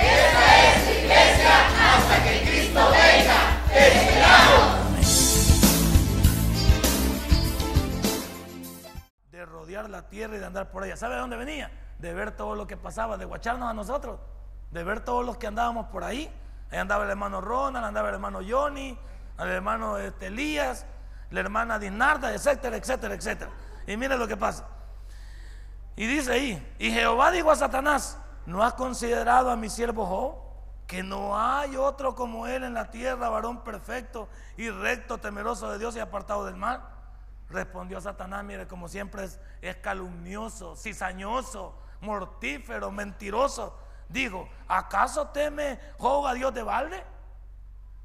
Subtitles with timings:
[0.00, 1.52] Esta es iglesia
[1.94, 3.38] hasta que Cristo venga.
[9.30, 10.96] De rodear la tierra y de andar por ella.
[10.96, 11.70] ¿Sabe de dónde venía?
[11.98, 14.18] De ver todo lo que pasaba, de guacharnos a nosotros,
[14.70, 16.30] de ver todos los que andábamos por ahí.
[16.70, 18.98] Ahí andaba el hermano Ronald, andaba el hermano Johnny,
[19.38, 20.86] el hermano este, Elías,
[21.30, 23.50] la hermana Dinarda, etcétera, etcétera, etcétera.
[23.86, 24.66] Y mire lo que pasa.
[25.96, 28.18] Y dice ahí, y Jehová dijo a Satanás,
[28.48, 30.34] ¿no has considerado a mi siervo Job?
[30.86, 35.78] Que no hay otro como él en la tierra, varón perfecto y recto, temeroso de
[35.78, 36.82] Dios y apartado del mal.
[37.50, 39.28] Respondió Satanás, mire, como siempre
[39.60, 43.78] es, calumnioso, cizañoso, mortífero, mentiroso.
[44.08, 47.04] Dijo, ¿acaso teme Job a Dios de balde?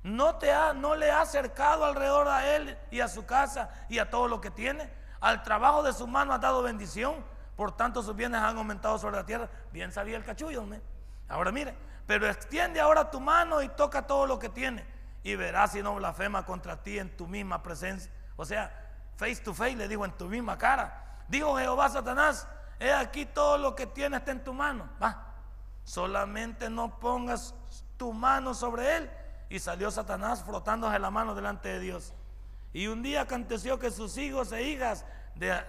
[0.04, 4.00] ¿No, te ha, ¿No le ha acercado alrededor a él y a su casa y
[4.00, 4.92] a todo lo que tiene?
[5.22, 7.16] Al trabajo de su mano ha dado bendición,
[7.56, 9.50] por tanto sus bienes han aumentado sobre la tierra.
[9.72, 10.82] Bien sabía el cachullo, ¿me?
[11.30, 11.76] Ahora mire,
[12.08, 14.86] pero extiende ahora tu mano y toca todo lo que tiene
[15.24, 18.12] y verás si no blasfema contra ti en tu misma presencia.
[18.36, 18.72] O sea,
[19.16, 21.24] face to face le digo en tu misma cara.
[21.30, 22.48] Dijo Jehová Satanás,
[22.80, 24.90] he aquí todo lo que tienes está en tu mano.
[25.02, 25.34] Va,
[25.86, 27.56] solamente no pongas
[27.98, 29.12] tu mano sobre él.
[29.50, 32.14] Y salió Satanás frotándose la mano delante de Dios.
[32.74, 35.06] Y un día aconteció que sus hijos e hijas,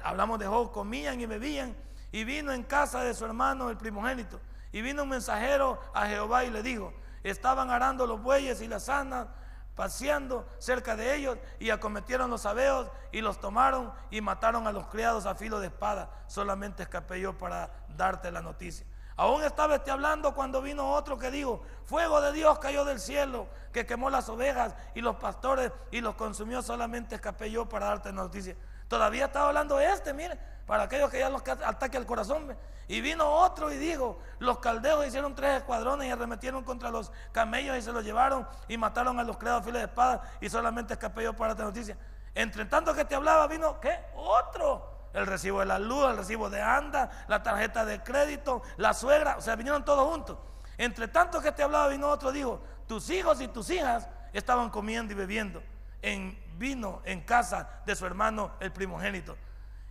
[0.03, 1.77] hablamos de Job, comían y bebían.
[2.13, 4.41] Y vino en casa de su hermano el primogénito.
[4.73, 8.89] Y vino un mensajero a Jehová y le dijo, estaban arando los bueyes y las
[8.89, 9.29] asnas,
[9.75, 14.87] paseando cerca de ellos, y acometieron los abeos y los tomaron y mataron a los
[14.87, 16.11] criados a filo de espada.
[16.29, 18.87] Solamente escapé yo para darte la noticia.
[19.17, 23.47] Aún estaba este hablando cuando vino otro que dijo, fuego de Dios cayó del cielo,
[23.73, 28.13] que quemó las ovejas y los pastores y los consumió, solamente escapé yo para darte
[28.13, 28.57] noticia.
[28.89, 32.57] Todavía estaba hablando este, mire, para aquellos que ya los ataque al corazón.
[32.87, 37.79] Y vino otro y dijo, los caldeos hicieron tres escuadrones y arremetieron contra los camellos
[37.79, 41.25] y se los llevaron y mataron a los creados filo de espada y solamente escapé
[41.25, 41.97] yo para darte noticia.
[42.35, 43.99] Entre tanto que te hablaba, vino, ¿qué?
[44.15, 48.93] Otro el recibo de la luz, el recibo de anda, la tarjeta de crédito, la
[48.93, 50.37] suegra, o sea, vinieron todos juntos.
[50.77, 55.13] Entre tanto que te hablaba, vino otro, dijo, tus hijos y tus hijas estaban comiendo
[55.13, 55.63] y bebiendo
[56.03, 59.37] en vino en casa de su hermano el primogénito.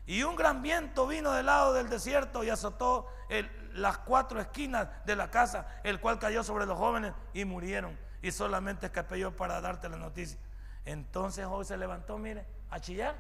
[0.06, 3.08] Y un gran viento vino del lado del desierto y azotó
[3.74, 7.98] las cuatro esquinas de la casa, el cual cayó sobre los jóvenes y murieron.
[8.22, 10.38] Y solamente escapé yo para darte la noticia.
[10.86, 13.16] Entonces hoy se levantó, mire, a chillar.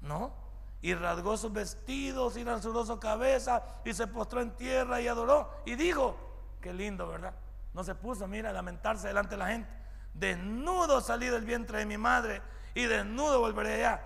[0.00, 0.34] No,
[0.82, 5.50] y rasgó sus vestidos y rasuró su cabeza y se postró en tierra y adoró.
[5.64, 6.16] Y dijo,
[6.60, 7.34] qué lindo, ¿verdad?
[7.72, 9.70] No se puso, mira, a lamentarse delante de la gente.
[10.12, 12.42] Desnudo salí del vientre de mi madre
[12.74, 14.02] y desnudo volveré allá.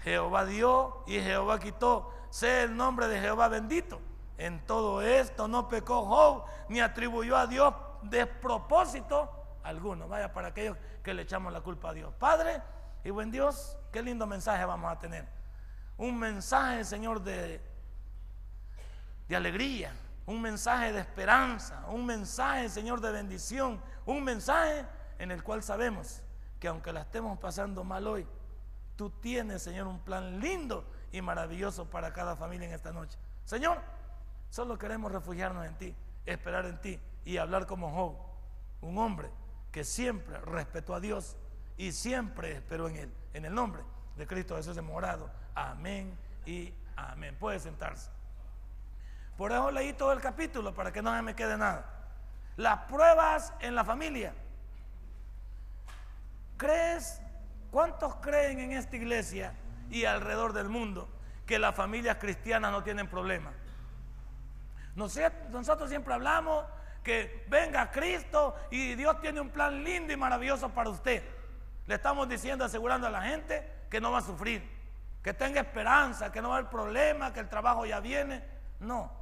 [0.00, 2.12] Jehová dio y Jehová quitó.
[2.30, 4.00] Sé el nombre de Jehová bendito.
[4.38, 9.30] En todo esto no pecó Job ni atribuyó a Dios despropósito
[9.62, 10.08] alguno.
[10.08, 12.12] Vaya para aquellos que le echamos la culpa a Dios.
[12.18, 12.62] Padre
[13.02, 15.36] y buen Dios, qué lindo mensaje vamos a tener
[15.98, 17.60] un mensaje, Señor, de,
[19.28, 19.92] de alegría,
[20.26, 24.84] un mensaje de esperanza, un mensaje, Señor, de bendición, un mensaje
[25.18, 26.22] en el cual sabemos
[26.60, 28.26] que aunque la estemos pasando mal hoy,
[28.96, 33.18] tú tienes, Señor, un plan lindo y maravilloso para cada familia en esta noche.
[33.44, 33.80] Señor,
[34.50, 38.16] solo queremos refugiarnos en ti, esperar en ti y hablar como Job,
[38.80, 39.30] un hombre
[39.70, 41.36] que siempre respetó a Dios
[41.76, 43.82] y siempre esperó en Él, en el nombre
[44.16, 45.30] de Cristo Jesús de morado.
[45.54, 47.36] Amén y amén.
[47.38, 48.10] Puede sentarse.
[49.36, 51.84] Por eso leí todo el capítulo para que no me quede nada.
[52.56, 54.34] Las pruebas en la familia.
[56.56, 57.20] ¿Crees?
[57.70, 59.54] ¿Cuántos creen en esta iglesia
[59.90, 61.08] y alrededor del mundo
[61.44, 63.54] que las familias cristianas no tienen problemas?
[64.94, 66.64] Nosotros siempre hablamos
[67.02, 71.22] que venga Cristo y Dios tiene un plan lindo y maravilloso para usted.
[71.86, 74.68] Le estamos diciendo, asegurando a la gente que no va a sufrir,
[75.22, 78.42] que tenga esperanza, que no va a haber problema, que el trabajo ya viene.
[78.80, 79.12] No,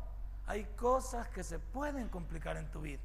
[0.47, 3.03] hay cosas que se pueden complicar en tu vida.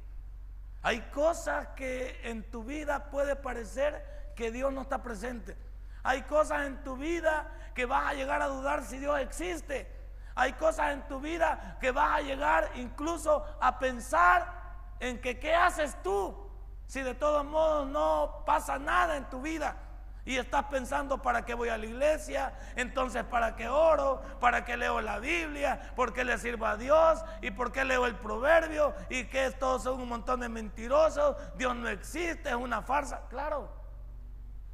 [0.82, 5.56] Hay cosas que en tu vida puede parecer que Dios no está presente.
[6.02, 10.00] Hay cosas en tu vida que vas a llegar a dudar si Dios existe.
[10.34, 14.60] Hay cosas en tu vida que vas a llegar incluso a pensar
[15.00, 16.50] en que qué haces tú
[16.86, 19.76] si de todos modos no pasa nada en tu vida.
[20.24, 24.76] Y estás pensando para qué voy a la iglesia, entonces para qué oro, para qué
[24.76, 28.94] leo la Biblia, por qué le sirvo a Dios y por qué leo el proverbio
[29.08, 33.22] y que todos son un montón de mentirosos, Dios no existe, es una farsa.
[33.30, 33.79] Claro,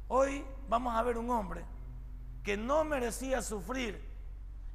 [0.07, 1.65] hoy vamos a ver un hombre
[2.43, 4.07] que no merecía sufrir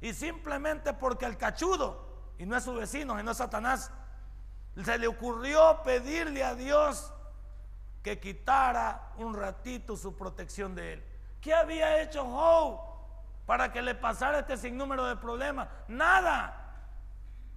[0.01, 3.91] y simplemente porque el cachudo, y no es su vecino, y no Satanás,
[4.83, 7.13] se le ocurrió pedirle a Dios
[8.01, 11.03] que quitara un ratito su protección de él.
[11.39, 12.79] ¿Qué había hecho Job
[13.45, 15.69] para que le pasara este sinnúmero de problemas?
[15.87, 16.59] Nada.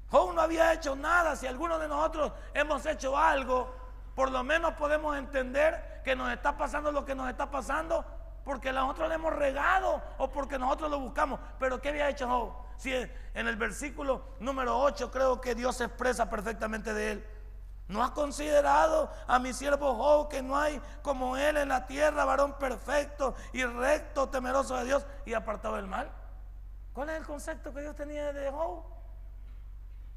[0.08, 1.34] Job no había hecho nada.
[1.34, 3.74] Si alguno de nosotros hemos hecho algo,
[4.14, 8.04] por lo menos podemos entender que nos está pasando lo que nos está pasando
[8.44, 11.40] porque nosotros le hemos regado o porque nosotros lo buscamos.
[11.58, 12.52] Pero ¿qué había hecho Job?
[12.76, 17.26] Si en el versículo número 8 creo que Dios se expresa perfectamente de él.
[17.88, 22.24] ¿No has considerado a mi siervo Job que no hay como él en la tierra,
[22.24, 26.08] varón perfecto y recto, temeroso de Dios y apartado del mal?
[26.92, 28.84] ¿Cuál es el concepto que Dios tenía de Job?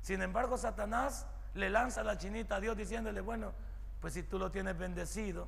[0.01, 1.25] Sin embargo, Satanás
[1.55, 3.53] le lanza la chinita a Dios diciéndole, bueno,
[3.99, 5.47] pues si tú lo tienes bendecido,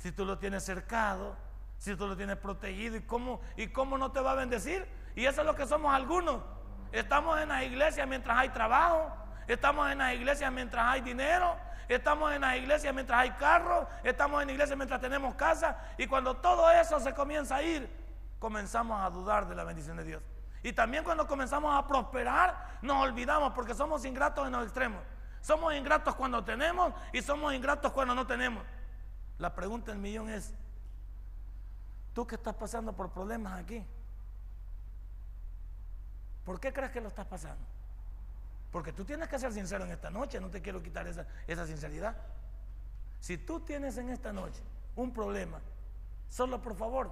[0.00, 1.36] si tú lo tienes cercado,
[1.78, 4.86] si tú lo tienes protegido, ¿y cómo, ¿y cómo no te va a bendecir?
[5.14, 6.42] Y eso es lo que somos algunos.
[6.90, 9.12] Estamos en la iglesia mientras hay trabajo,
[9.52, 11.56] Estamos en las iglesias mientras hay dinero.
[11.88, 13.88] Estamos en las iglesias mientras hay carro.
[14.04, 15.76] Estamos en la iglesia mientras tenemos casa.
[15.98, 17.90] Y cuando todo eso se comienza a ir,
[18.38, 20.22] comenzamos a dudar de la bendición de Dios.
[20.62, 25.02] Y también cuando comenzamos a prosperar, nos olvidamos porque somos ingratos en los extremos.
[25.40, 28.62] Somos ingratos cuando tenemos y somos ingratos cuando no tenemos.
[29.40, 30.52] La pregunta del millón es,
[32.12, 33.82] ¿tú que estás pasando por problemas aquí?
[36.44, 37.64] ¿Por qué crees que lo estás pasando?
[38.70, 41.66] Porque tú tienes que ser sincero en esta noche, no te quiero quitar esa, esa
[41.66, 42.14] sinceridad.
[43.18, 44.60] Si tú tienes en esta noche
[44.94, 45.58] un problema,
[46.28, 47.10] solo por favor,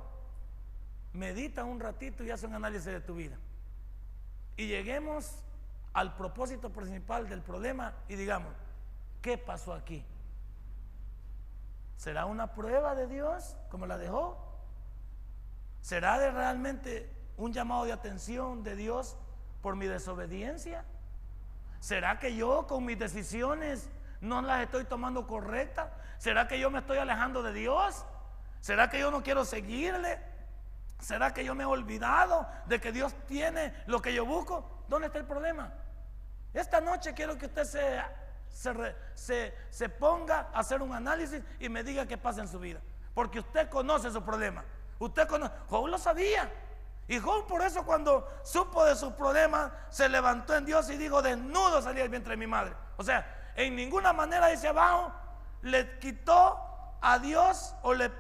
[1.15, 3.39] medita un ratito y haz un análisis de tu vida.
[4.59, 5.33] Y lleguemos
[5.95, 8.53] al propósito principal del problema y digamos,
[9.23, 10.05] ¿qué pasó aquí?
[11.99, 14.39] ¿Será una prueba de Dios como la dejó?
[15.81, 19.17] ¿Será realmente un llamado de atención de Dios
[19.63, 20.85] por mi desobediencia?
[21.81, 23.91] ¿Será que yo con mis decisiones
[24.21, 25.91] no las estoy tomando correctas?
[26.19, 28.07] ¿Será que yo me estoy alejando de Dios?
[28.61, 30.21] ¿Será que yo no quiero seguirle?
[31.01, 34.85] ¿Será que yo me he olvidado de que Dios tiene lo que yo busco?
[34.87, 35.73] ¿Dónde está el problema?
[36.55, 38.01] Esta noche quiero que usted se,
[38.51, 42.81] se, ponga a hacer un análisis y me diga qué pasa en su vida.
[43.15, 44.65] Porque usted conoce su problema.
[44.99, 45.53] Usted conoce.
[45.69, 46.51] Job lo sabía.
[47.07, 51.23] Y Job por eso cuando supo de sus problemas se levantó en Dios y dijo,
[51.23, 52.75] desnudo salí del vientre de mi madre.
[52.97, 55.13] O sea, en ninguna manera dice abajo,
[55.63, 56.59] le quitó
[57.01, 58.11] a Dios o le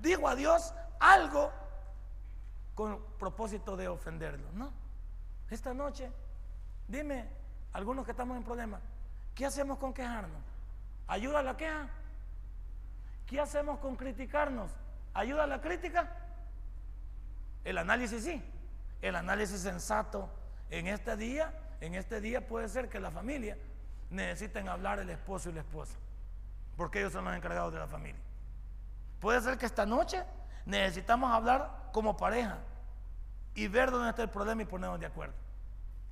[0.00, 1.52] dijo a Dios algo
[2.74, 4.48] con propósito de ofenderlo.
[4.52, 4.72] No.
[5.50, 6.10] Esta noche,
[6.86, 7.28] dime,
[7.72, 8.80] algunos que estamos en problemas,
[9.36, 10.42] ¿qué hacemos con quejarnos?
[11.06, 11.88] ¿Ayuda a la queja?
[13.26, 14.72] ¿Qué hacemos con criticarnos?
[15.14, 16.10] ¿Ayuda a la crítica?
[17.62, 18.42] El análisis sí,
[19.02, 20.28] el análisis sensato
[20.70, 23.56] en este día, en este día puede ser que la familia
[24.10, 25.96] necesiten hablar el esposo y la esposa,
[26.76, 28.20] porque ellos son los encargados de la familia.
[29.20, 30.24] Puede ser que esta noche
[30.64, 32.58] necesitamos hablar como pareja
[33.54, 35.34] y ver dónde está el problema y ponernos de acuerdo.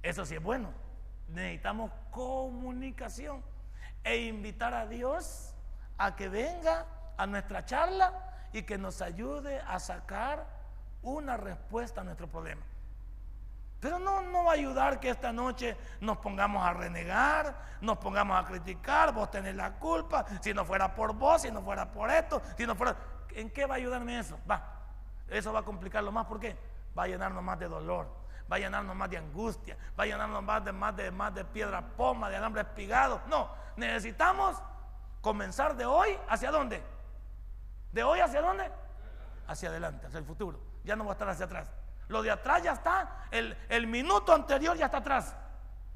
[0.02, 0.83] Eso sí es bueno.
[1.28, 3.42] Necesitamos comunicación
[4.02, 5.54] e invitar a Dios
[5.98, 8.12] a que venga a nuestra charla
[8.52, 10.46] y que nos ayude a sacar
[11.02, 12.62] una respuesta a nuestro problema.
[13.80, 18.42] Pero no, no va a ayudar que esta noche nos pongamos a renegar, nos pongamos
[18.42, 22.10] a criticar, vos tenés la culpa, si no fuera por vos, si no fuera por
[22.10, 22.96] esto, si no fuera...
[23.32, 24.38] ¿En qué va a ayudarme eso?
[24.50, 24.62] Va,
[25.28, 26.56] eso va a complicarlo más, ¿por qué?
[26.96, 28.08] Va a llenarnos más de dolor,
[28.50, 31.44] va a llenarnos más de angustia, va a llenarnos más de, más de, más de
[31.44, 33.20] piedra poma, de alambre espigado.
[33.26, 34.56] No, necesitamos
[35.20, 36.82] comenzar de hoy hacia dónde?
[37.92, 38.70] ¿De hoy hacia dónde?
[39.46, 41.70] Hacia adelante, hacia el futuro ya no va a estar hacia atrás.
[42.08, 45.34] Lo de atrás ya está, el, el minuto anterior ya está atrás.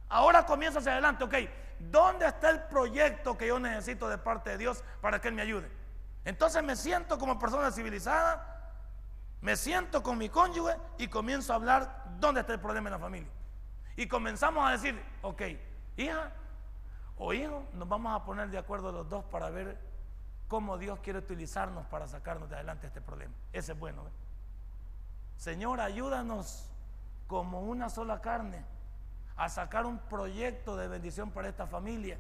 [0.09, 1.35] Ahora comienza hacia adelante, ok.
[1.79, 5.43] ¿Dónde está el proyecto que yo necesito de parte de Dios para que Él me
[5.43, 5.71] ayude?
[6.25, 8.58] Entonces me siento como persona civilizada,
[9.41, 12.99] me siento con mi cónyuge y comienzo a hablar dónde está el problema en la
[12.99, 13.31] familia.
[13.97, 15.43] Y comenzamos a decir, ok,
[15.97, 16.33] hija
[17.17, 19.79] o hijo, nos vamos a poner de acuerdo los dos para ver
[20.49, 23.35] cómo Dios quiere utilizarnos para sacarnos de adelante este problema.
[23.53, 24.03] Ese es bueno.
[24.07, 24.11] ¿eh?
[25.37, 26.71] Señor, ayúdanos
[27.27, 28.65] como una sola carne
[29.37, 32.19] a sacar un proyecto de bendición para esta familia.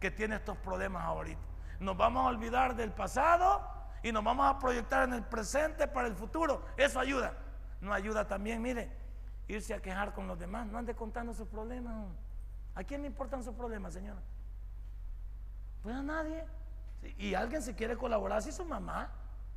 [0.00, 1.40] que tiene estos problemas ahorita.
[1.80, 6.08] Nos vamos a olvidar del pasado y nos vamos a proyectar en el presente para
[6.08, 6.64] el futuro.
[6.76, 7.34] Eso ayuda.
[7.80, 8.90] No ayuda también, mire,
[9.48, 10.66] irse a quejar con los demás.
[10.66, 12.08] No ande contando sus problemas.
[12.74, 14.20] ¿A quién le importan sus problemas, señora?
[15.82, 16.44] Pues a nadie.
[17.18, 19.10] Y alguien si quiere colaborar, si su mamá,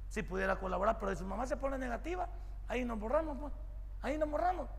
[0.07, 2.27] si pudiera colaborar, pero si su mamá se pone negativa,
[2.67, 3.53] ahí nos borramos, pues.
[4.01, 4.69] Ahí nos borramos.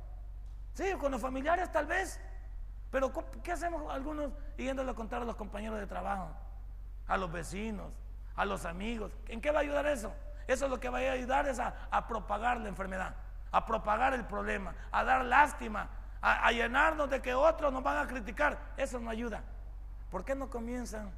[0.74, 2.20] Sí, con los familiares tal vez.
[2.90, 3.12] Pero
[3.42, 6.30] ¿qué hacemos algunos yéndole a contar a los compañeros de trabajo,
[7.06, 7.92] a los vecinos,
[8.40, 9.12] a los amigos?
[9.28, 10.10] ¿En qué va a ayudar eso?
[10.48, 13.14] Eso es lo que va a ayudar es a, propagar la enfermedad,
[13.52, 15.90] a propagar el problema, a dar lástima,
[16.22, 18.58] a, llenarnos de que otros nos van a criticar.
[18.78, 19.42] Eso no ayuda.
[20.10, 21.12] ¿Por qué no comienzan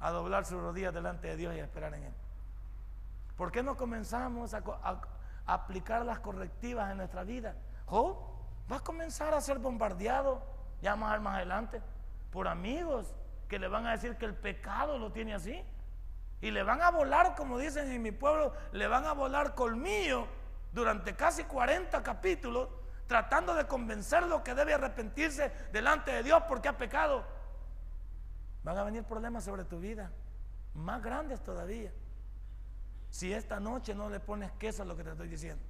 [0.00, 2.12] a doblar sus rodillas delante de Dios y a esperar en Él?
[3.38, 4.62] ¿Por qué no comenzamos a,
[5.46, 7.54] aplicar las correctivas en nuestra vida?
[7.86, 8.18] Job
[8.70, 10.42] va a comenzar a ser bombardeado
[10.82, 11.80] ya más, más adelante,
[12.30, 13.14] por amigos
[13.48, 15.64] que le van a decir que el pecado lo tiene así.
[16.40, 20.26] Y le van a volar, como dicen en mi pueblo, le van a volar colmillo
[20.72, 22.68] durante casi 40 capítulos,
[23.06, 27.24] tratando de convencerlo que debe arrepentirse delante de Dios porque ha pecado.
[28.62, 30.10] Van a venir problemas sobre tu vida,
[30.74, 31.92] más grandes todavía.
[33.10, 35.64] Si esta noche no le pones queso a lo que te estoy diciendo.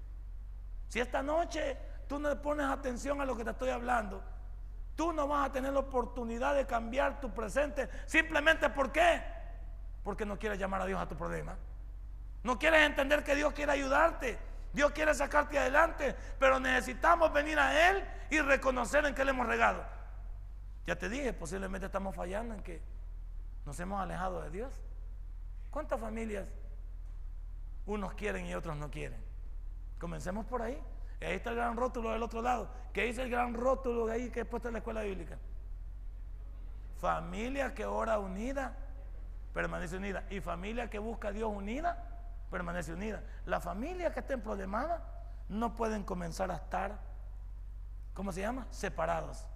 [0.88, 4.22] Si esta noche tú no le pones atención a lo que te estoy hablando,
[4.98, 9.22] Tú no vas a tener la oportunidad de cambiar tu presente simplemente ¿por qué?
[10.08, 11.54] Porque no quieres llamar a Dios a tu problema.
[12.42, 14.38] No quieres entender que Dios quiere ayudarte.
[14.72, 19.46] Dios quiere sacarte adelante, pero necesitamos venir a Él y reconocer en qué le hemos
[19.46, 19.84] regado.
[20.86, 22.80] Ya te dije, posiblemente estamos fallando en que
[23.66, 24.72] nos hemos alejado de Dios.
[25.70, 26.46] ¿Cuántas familias
[27.84, 29.22] unos quieren y otros no quieren?
[29.98, 30.82] Comencemos por ahí.
[31.20, 32.70] Ahí está el gran rótulo del otro lado.
[32.94, 35.36] ¿Qué dice el gran rótulo de ahí que he puesto en la escuela bíblica?
[36.98, 38.74] Familia que ora unida,
[39.52, 40.24] permanece unida.
[40.30, 42.04] Y familia que busca a Dios unida,
[42.50, 43.22] permanece unida.
[43.46, 45.02] La familia que estén problemada
[45.48, 46.98] no pueden comenzar a estar,
[48.14, 48.66] ¿cómo se llama?
[48.70, 49.46] Separados,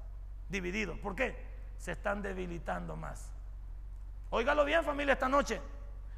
[0.49, 0.99] divididos.
[0.99, 1.37] ¿Por qué?
[1.79, 3.31] Se están debilitando más.
[4.31, 5.61] Óigalo bien familia esta noche.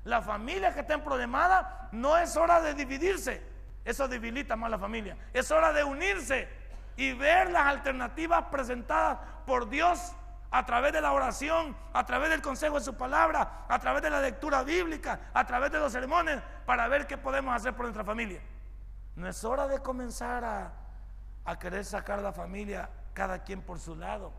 [0.05, 3.43] La familia que estén problemada no es hora de dividirse.
[3.85, 5.17] Eso debilita más la familia.
[5.33, 6.49] Es hora de unirse
[6.97, 10.13] y ver las alternativas presentadas por Dios
[10.55, 14.09] a través de la oración, a través del consejo de su palabra, a través de
[14.09, 18.05] la lectura bíblica, a través de los sermones, para ver qué podemos hacer por nuestra
[18.05, 18.41] familia.
[19.17, 20.73] No es hora de comenzar a,
[21.45, 24.33] a querer sacar la familia cada quien por su lado.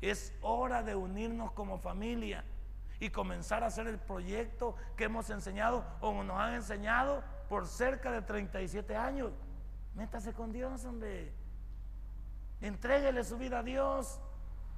[0.00, 2.44] Es hora de unirnos como familia
[2.98, 8.10] y comenzar a hacer el proyecto que hemos enseñado o nos han enseñado por cerca
[8.10, 9.30] de 37 años.
[9.94, 11.32] Métase con Dios, hombre.
[12.60, 14.18] Entréguele su vida a Dios.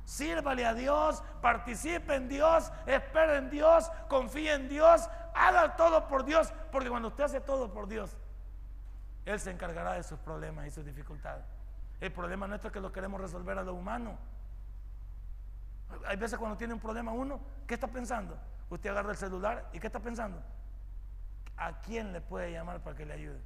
[0.04, 6.24] Sírvale a Dios, participe en Dios, espere en Dios, confíe en Dios, haga todo por
[6.24, 8.16] Dios, porque cuando usted hace todo por Dios,
[9.24, 11.44] Él se encargará de sus problemas y sus dificultades.
[12.00, 14.18] El problema nuestro es que lo queremos resolver a lo humano.
[16.06, 18.36] Hay veces cuando tiene un problema uno, ¿qué está pensando?
[18.68, 20.42] Usted agarra el celular y ¿qué está pensando?
[21.56, 23.40] ¿a quién le puede llamar para que le ayude?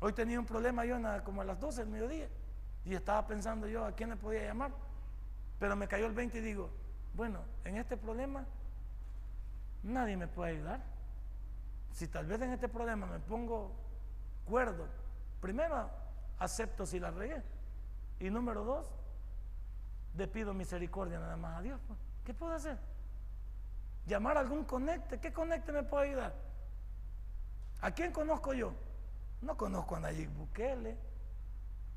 [0.00, 2.28] Hoy tenía un problema yo como a las 12 del mediodía
[2.88, 4.72] y estaba pensando yo a quién le podía llamar,
[5.58, 6.70] pero me cayó el 20 y digo,
[7.14, 8.46] bueno, en este problema
[9.82, 10.80] nadie me puede ayudar.
[11.92, 13.72] Si tal vez en este problema me pongo
[14.46, 14.86] cuerdo,
[15.42, 15.90] primero
[16.38, 17.42] acepto si la regué
[18.20, 18.90] y número dos,
[20.16, 21.78] le pido misericordia nada más a Dios.
[21.86, 21.98] Pues.
[22.24, 22.78] ¿Qué puedo hacer?
[24.06, 25.20] llamar a algún conecte.
[25.20, 26.34] ¿Qué conecte me puede ayudar?
[27.82, 28.72] ¿A quién conozco yo?
[29.42, 30.96] No conozco a Nayib Bukele,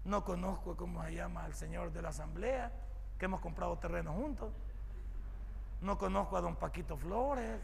[0.06, 2.72] no conozco cómo se llama al señor de la asamblea,
[3.18, 4.52] que hemos comprado terreno juntos,
[5.82, 7.60] no conozco a don Paquito Flores,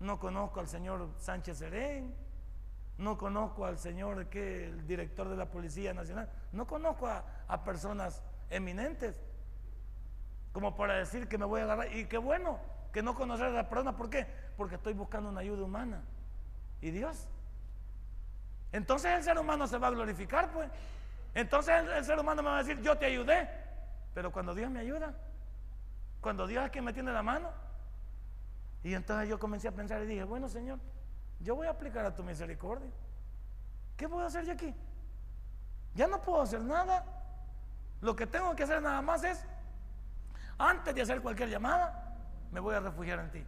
[0.00, 2.14] no conozco al señor Sánchez Serén,
[2.98, 7.64] no conozco al señor que el director de la Policía Nacional, no conozco a, a
[7.64, 9.14] personas eminentes
[10.52, 11.94] como para decir que me voy a agarrar.
[11.94, 12.58] Y qué bueno,
[12.92, 13.96] que no conocer a la persona.
[13.96, 14.26] ¿Por qué?
[14.56, 16.02] Porque estoy buscando una ayuda humana.
[16.80, 17.28] ¿Y Dios?
[18.72, 20.70] Entonces el ser humano se va a glorificar, pues.
[21.34, 23.48] Entonces el, ser humano me va a decir, yo te ayudé.
[24.14, 25.14] Pero cuando Dios me ayuda,
[26.20, 27.50] cuando Dios es quien me tiene la mano.
[28.82, 30.78] Y entonces yo comencé a pensar y dije, bueno Señor,
[31.40, 32.90] yo voy a aplicar a tu misericordia.
[33.96, 34.74] ¿Qué puedo hacer yo aquí?
[35.94, 37.04] Ya no puedo hacer nada.
[38.00, 39.44] Lo que tengo que hacer nada más es,
[40.58, 42.16] antes de hacer cualquier llamada,
[42.50, 43.46] me voy a refugiar en ti.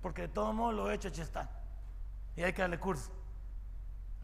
[0.00, 1.48] Porque de todo modo lo he hecho, ya está.
[2.34, 3.12] Y hay que darle curso.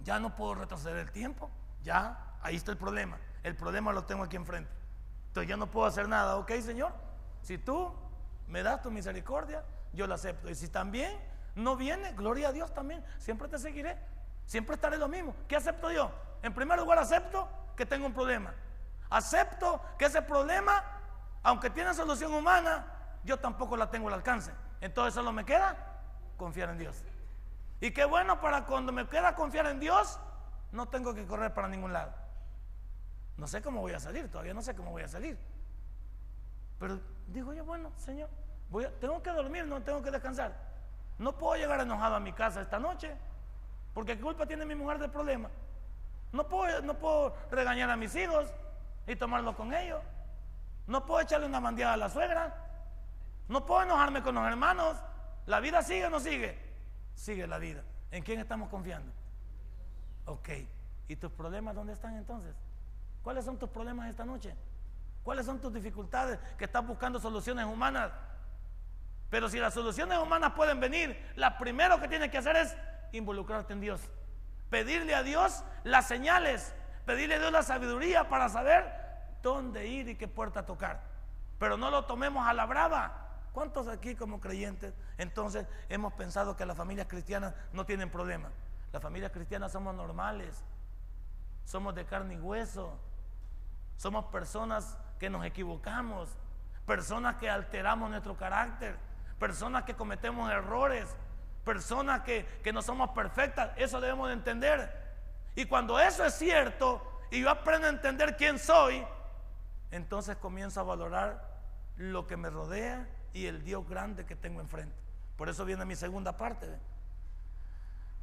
[0.02, 1.50] Ya no puedo retroceder el tiempo.
[1.82, 3.18] Ya, ahí está el problema.
[3.42, 4.71] El problema lo tengo aquí enfrente.
[5.28, 6.37] Entonces ya no puedo hacer nada.
[6.37, 6.92] Ok, Señor.
[7.42, 7.95] Si tú
[8.49, 10.50] me das tu misericordia, yo la acepto.
[10.50, 11.18] Y si también
[11.54, 13.99] no viene, gloria a Dios también, siempre te seguiré.
[14.47, 15.35] Siempre estaré lo mismo.
[15.47, 16.11] ¿Qué acepto yo?
[16.42, 18.54] En primer lugar, acepto que tengo un problema.
[19.11, 20.83] Acepto que ese problema,
[21.42, 22.87] aunque tiene solución humana,
[23.25, 24.52] yo tampoco la tengo al alcance.
[24.80, 25.76] Entonces solo me queda
[26.37, 27.02] confiar en Dios.
[27.80, 30.18] Y qué bueno para cuando me queda confiar en Dios,
[30.73, 32.12] no tengo que correr para ningún lado.
[33.38, 35.38] No sé cómo voy a salir, todavía no sé cómo voy a salir.
[36.78, 38.28] Pero digo yo, bueno, Señor,
[39.00, 40.54] tengo que dormir, no tengo que descansar.
[41.18, 43.16] No puedo llegar enojado a mi casa esta noche,
[43.95, 45.50] porque ¿qué culpa tiene mi mujer del problema?
[46.33, 48.52] No puedo, no puedo regañar a mis hijos
[49.07, 50.02] y tomarlo con ellos.
[50.88, 52.54] No puedo echarle una mandiada a la suegra.
[53.49, 54.97] No puedo enojarme con los hermanos.
[55.47, 56.59] ¿La vida sigue o no sigue?
[57.14, 57.83] Sigue la vida.
[58.11, 59.12] ¿En quién estamos confiando?
[60.26, 60.49] Ok.
[61.09, 62.54] ¿Y tus problemas dónde están entonces?
[63.28, 64.54] ¿Cuáles son tus problemas esta noche?
[65.23, 68.11] ¿Cuáles son tus dificultades que estás buscando soluciones humanas?
[69.28, 72.75] Pero si las soluciones humanas pueden venir, lo primero que tienes que hacer es
[73.12, 74.00] involucrarte en Dios.
[74.70, 78.90] Pedirle a Dios las señales, pedirle a Dios la sabiduría para saber
[79.42, 81.02] dónde ir y qué puerta tocar.
[81.58, 83.28] Pero no lo tomemos a la brava.
[83.52, 88.49] ¿Cuántos aquí como creyentes entonces hemos pensado que las familias cristianas no tienen problema?
[88.90, 90.64] Las familias cristianas somos normales,
[91.66, 92.99] somos de carne y hueso,
[93.99, 96.31] somos personas que nos equivocamos,
[96.87, 98.97] personas que alteramos nuestro carácter,
[99.38, 101.14] personas que cometemos errores,
[101.64, 103.73] personas que, no somos perfectas.
[103.76, 104.90] Eso debemos de entender.
[105.57, 109.05] Y cuando eso es cierto y yo aprendo a entender quién soy,
[109.90, 111.59] entonces comienzo a valorar
[111.97, 114.95] lo que me rodea y el Dios grande que tengo enfrente.
[115.37, 116.69] Por eso viene mi segunda parte.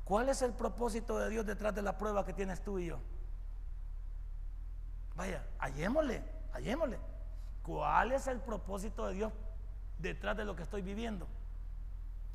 [0.05, 3.00] ¿Cuál es el propósito de Dios detrás de la prueba que tienes tú y yo?
[5.15, 7.00] Vaya, hallémosle, hallémosle.
[7.63, 9.34] ¿Cuál es el propósito de Dios
[9.98, 11.27] detrás de lo que estoy viviendo?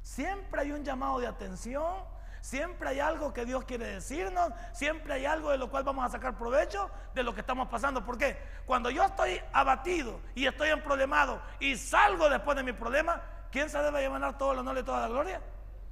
[0.03, 1.95] Siempre hay un llamado de atención,
[2.41, 6.09] siempre hay algo que Dios quiere decirnos, siempre hay algo de lo cual vamos a
[6.09, 8.05] sacar provecho de lo que estamos pasando.
[8.05, 8.39] ¿Por qué?
[8.67, 13.21] Cuando yo estoy abatido y estoy en problemado y salgo después de mi problema,
[13.53, 15.41] ¿quién se debe llevar todo el honor y toda la gloria?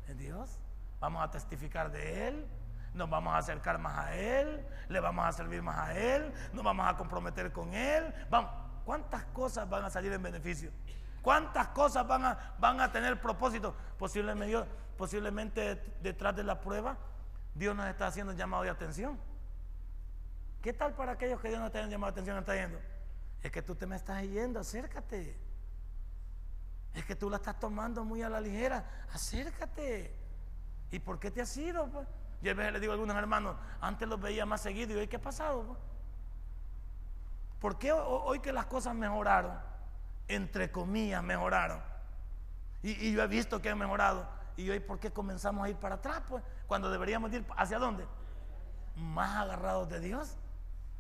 [0.07, 0.59] Es Dios.
[1.01, 2.47] Vamos a testificar de Él,
[2.99, 6.65] nos vamos a acercar más a Él, le vamos a servir más a Él, nos
[6.65, 8.13] vamos a comprometer con Él.
[8.29, 8.51] Vamos,
[8.85, 10.71] ¿cuántas cosas van a salir en beneficio?
[11.23, 13.75] ¿Cuántas cosas van a, van a tener propósito?
[13.99, 14.65] Posiblemente,
[14.97, 16.99] posiblemente detrás de la prueba,
[17.55, 19.19] Dios nos está haciendo llamado de atención.
[20.61, 22.39] ¿Qué tal para aquellos que Dios no está llamado de atención?
[22.39, 22.79] está yendo?
[23.43, 25.37] Es que tú te me estás yendo, acércate.
[26.95, 30.15] Es que tú la estás tomando muy a la ligera, acércate.
[30.91, 31.87] ¿Y por qué te has ido?
[31.87, 32.09] Pues?
[32.43, 35.09] Yo a veces le digo a algunos hermanos, antes los veía más seguido y hoy
[35.09, 35.77] qué ha pasado.
[37.61, 39.69] ¿Por qué hoy que las cosas mejoraron?
[40.29, 41.81] entre comillas, mejoraron.
[42.83, 44.29] Y, yo he visto que han mejorado.
[44.57, 46.23] Y hoy, ¿por qué comenzamos a ir para atrás?
[46.29, 48.07] Pues, cuando deberíamos ir hacia dónde?
[48.95, 50.37] Más agarrados de Dios.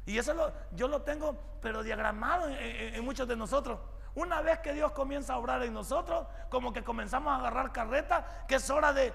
[0.06, 3.78] Y eso lo, yo lo tengo, pero diagramado en, muchos de nosotros.
[4.14, 8.44] Una vez que Dios comienza a obrar en nosotros, como que comenzamos a agarrar carreta,
[8.48, 9.12] que es hora de,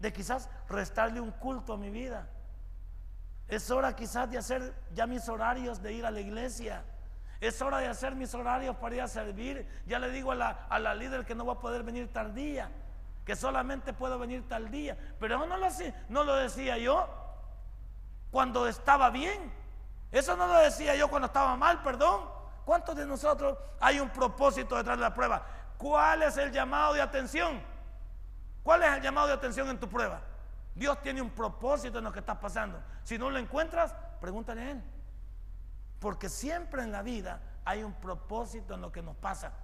[0.00, 2.26] de quizás restarle un culto a mi vida.
[3.48, 6.82] Es hora quizás de hacer ya mis horarios de ir a la iglesia.
[7.40, 9.68] Es hora de hacer mis horarios para ir a servir.
[9.86, 12.70] Ya le digo a la, líder que no va a poder venir tal día,
[13.24, 14.96] que solamente puedo venir tal día.
[15.18, 15.68] Pero eso no lo,
[16.08, 17.08] no lo decía yo
[18.30, 19.52] cuando estaba bien.
[20.12, 22.28] Eso no lo decía yo cuando estaba mal, perdón.
[22.64, 25.44] ¿Cuántos de nosotros hay un propósito detrás de la prueba?
[25.76, 27.69] ¿Cuál es el llamado de atención?
[28.70, 30.20] ¿Cuál es el llamado de atención en tu prueba?
[30.76, 32.80] Dios tiene un propósito en lo que estás pasando.
[33.02, 34.82] Si no lo encuentras, pregúntale a Él.
[35.98, 39.54] Porque siempre en la vida hay un propósito en lo que nos pasa.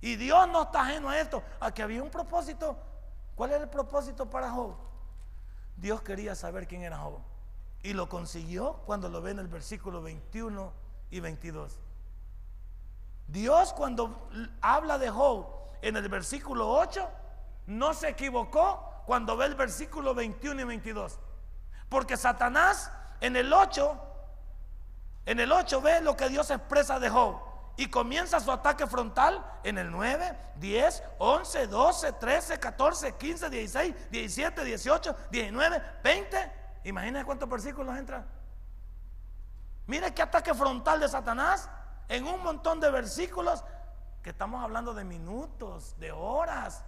[0.00, 2.76] Y Dios no está ajeno a esto, a que había un propósito.
[3.36, 4.74] ¿Cuál era el propósito para Job?
[5.76, 7.20] Dios quería saber quién era Job.
[7.84, 10.72] Y lo consiguió cuando lo ve en el versículo 21
[11.12, 11.78] y 22.
[13.28, 14.28] Dios cuando
[14.60, 15.46] habla de Job
[15.80, 17.08] en el versículo 8,
[17.66, 21.18] no se equivocó cuando ve el versículo 21 y 22.
[21.88, 24.02] Porque Satanás en el 8
[25.26, 27.40] en el 8 ve lo que Dios expresa de Job
[27.76, 34.10] y comienza su ataque frontal en el 9, 10, 11, 12, 13, 14, 15, 16,
[34.10, 36.52] 17, 18, 19, 20.
[36.84, 38.24] Imagínense cuántos versículos entran.
[39.86, 41.68] Mire qué ataque frontal de Satanás
[42.08, 43.64] en un montón de versículos
[44.22, 46.84] que estamos hablando de minutos, de horas.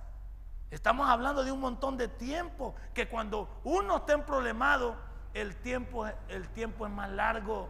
[0.70, 4.96] Estamos hablando de un montón de tiempo que cuando uno está en problemado,
[5.32, 7.68] el tiempo, el tiempo es más largo.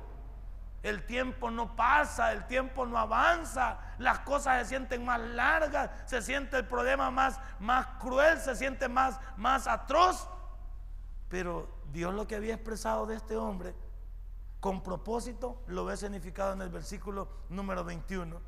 [0.82, 6.22] El tiempo no pasa, el tiempo no avanza, las cosas se sienten más largas, se
[6.22, 10.28] siente el problema más, más cruel, se siente más, más atroz.
[11.28, 13.74] Pero Dios lo que había expresado de este hombre,
[14.60, 18.40] con propósito, lo ve significado en el versículo número 21,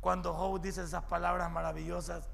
[0.00, 2.28] cuando Job dice esas palabras maravillosas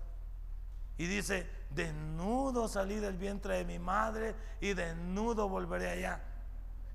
[0.97, 6.23] y dice, desnudo salí del vientre de mi madre y desnudo volveré allá.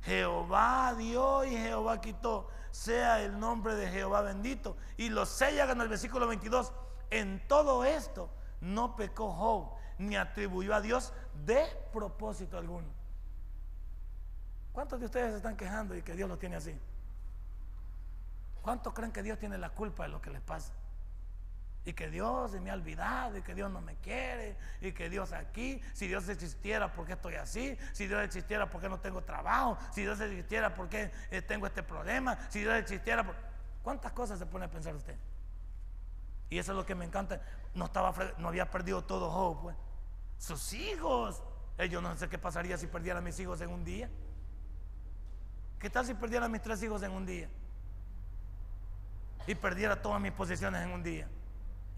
[0.03, 2.49] Jehová dio y Jehová quitó.
[2.71, 4.77] Sea el nombre de Jehová bendito.
[4.95, 6.71] Y lo sella en el versículo 22.
[7.09, 8.29] En todo esto
[8.61, 11.13] no pecó Job, ni atribuyó a Dios
[11.45, 12.87] de propósito alguno.
[14.71, 16.79] ¿Cuántos de ustedes se están quejando y que Dios lo tiene así?
[18.61, 20.73] ¿Cuántos creen que Dios tiene la culpa de lo que les pasa?
[21.85, 25.09] Y que Dios se me ha olvidado y que Dios no me quiere y que
[25.09, 27.77] Dios aquí, si Dios existiera, ¿por qué estoy así?
[27.93, 29.77] Si Dios existiera, ¿por qué no tengo trabajo?
[29.93, 32.37] Si Dios existiera, ¿por qué eh, tengo este problema?
[32.49, 33.25] Si Dios existiera,
[33.81, 35.17] ¿cuántas cosas se pone a pensar usted?
[36.49, 37.41] Y eso es lo que me encanta.
[37.73, 39.75] No, estaba, no había perdido todo Job, pues.
[40.37, 41.41] Sus hijos.
[41.77, 44.09] Ellos no sé qué pasaría si perdiera a mis hijos en un día.
[45.79, 47.49] ¿Qué tal si perdiera a mis tres hijos en un día?
[49.47, 51.27] Y perdiera todas mis posesiones en un día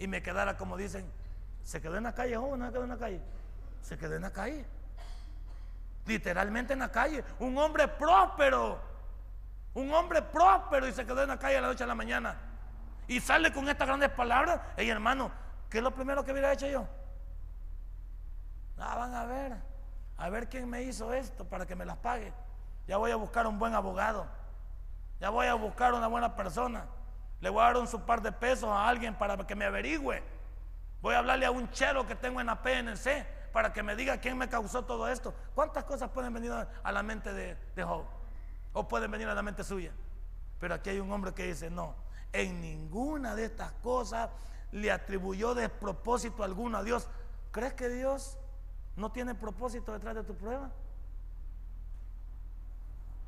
[0.01, 1.07] y me quedara como dicen,
[1.63, 3.21] se quedó en la calle, joven, no se quedó en la calle,
[3.83, 4.65] se quedó en la calle,
[6.07, 8.81] literalmente en la calle, un hombre próspero,
[9.75, 12.35] un hombre próspero y se quedó en la calle a la noche a la mañana.
[13.07, 15.31] Y sale con estas grandes palabras, hey hermano,
[15.69, 16.87] ¿qué es lo primero que hubiera hecho yo?
[18.79, 19.53] Ah, van a ver,
[20.17, 22.33] a ver quién me hizo esto para que me las pague.
[22.87, 24.25] Ya voy a buscar un buen abogado,
[25.19, 26.87] ya voy a buscar una buena persona.
[27.41, 30.23] Le voy a dar un su par de pesos a alguien para que me averigüe.
[31.01, 34.19] Voy a hablarle a un chelo que tengo en la PNC para que me diga
[34.19, 35.33] quién me causó todo esto.
[35.55, 38.05] ¿Cuántas cosas pueden venir a la mente de, de Job?
[38.73, 39.91] O pueden venir a la mente suya.
[40.59, 41.95] Pero aquí hay un hombre que dice, no,
[42.31, 44.29] en ninguna de estas cosas
[44.71, 47.09] le atribuyó despropósito alguno a Dios.
[47.51, 48.37] ¿Crees que Dios
[48.95, 50.69] no tiene propósito detrás de tu prueba?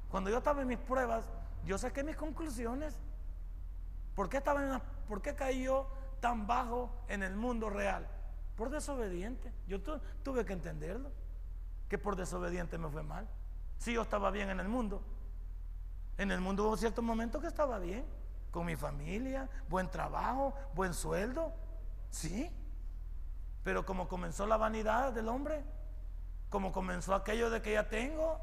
[0.09, 1.25] Cuando yo estaba en mis pruebas,
[1.65, 2.99] yo saqué mis conclusiones.
[4.15, 5.87] ¿Por qué, estaba ¿Por qué cayó
[6.19, 8.07] tan bajo en el mundo real?
[8.55, 9.51] Por desobediente.
[9.67, 11.11] Yo tuve que entenderlo.
[11.89, 13.27] Que por desobediente me fue mal.
[13.77, 15.03] Si yo estaba bien en el mundo.
[16.17, 18.05] En el mundo hubo ciertos momentos que estaba bien.
[18.51, 21.51] Con mi familia, buen trabajo, buen sueldo.
[22.09, 22.51] Sí.
[23.63, 25.63] Pero como comenzó la vanidad del hombre,
[26.49, 28.39] como comenzó aquello de que ya tengo,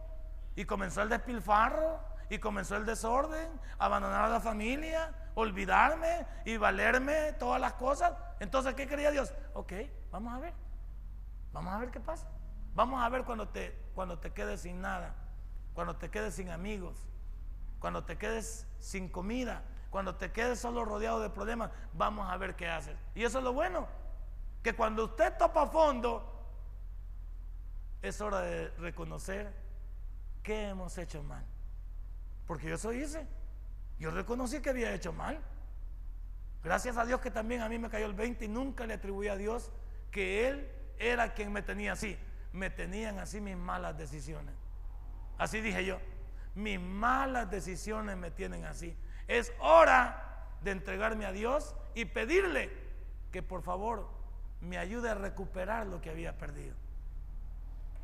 [0.57, 7.33] y comenzó el despilfarro, y comenzó el desorden, abandonar a la familia, olvidarme y valerme
[7.35, 8.12] todas las cosas.
[8.40, 9.33] Entonces, ¿qué quería Dios?
[9.55, 9.73] Ok,
[10.11, 10.55] vamos a ver.
[11.53, 12.29] Vamos a ver qué pasa.
[12.75, 15.14] Vamos a ver cuando te, cuando te quedes sin nada,
[15.75, 16.97] cuando te quedes sin amigos,
[17.79, 22.55] cuando te quedes sin comida, cuando te quedes solo rodeado de problemas, vamos a ver
[22.55, 22.97] qué haces.
[23.14, 23.88] Y eso es lo bueno,
[24.62, 26.27] que cuando usted topa fondo,
[28.03, 29.53] es hora de reconocer
[30.43, 31.45] que hemos hecho mal.
[32.47, 33.27] Porque yo eso hice.
[34.01, 35.39] Yo reconocí que había hecho mal.
[36.65, 39.29] Gracias a Dios que también a mí me cayó el 20 y nunca le atribuí
[39.29, 39.71] a Dios
[40.11, 42.19] que Él era quien me tenía así.
[42.53, 44.55] Me tenían así mis malas decisiones.
[45.39, 45.99] Así dije yo.
[46.57, 48.97] Mis malas decisiones me tienen así.
[49.29, 52.71] Es hora de entregarme a Dios y pedirle
[53.31, 54.11] que por favor
[54.61, 56.75] me ayude a recuperar lo que había perdido.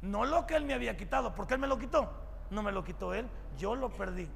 [0.01, 2.85] No lo que Él me había quitado, porque Él me lo quitó no me lo
[2.85, 3.29] quitó Él,
[3.59, 4.29] yo lo perdí.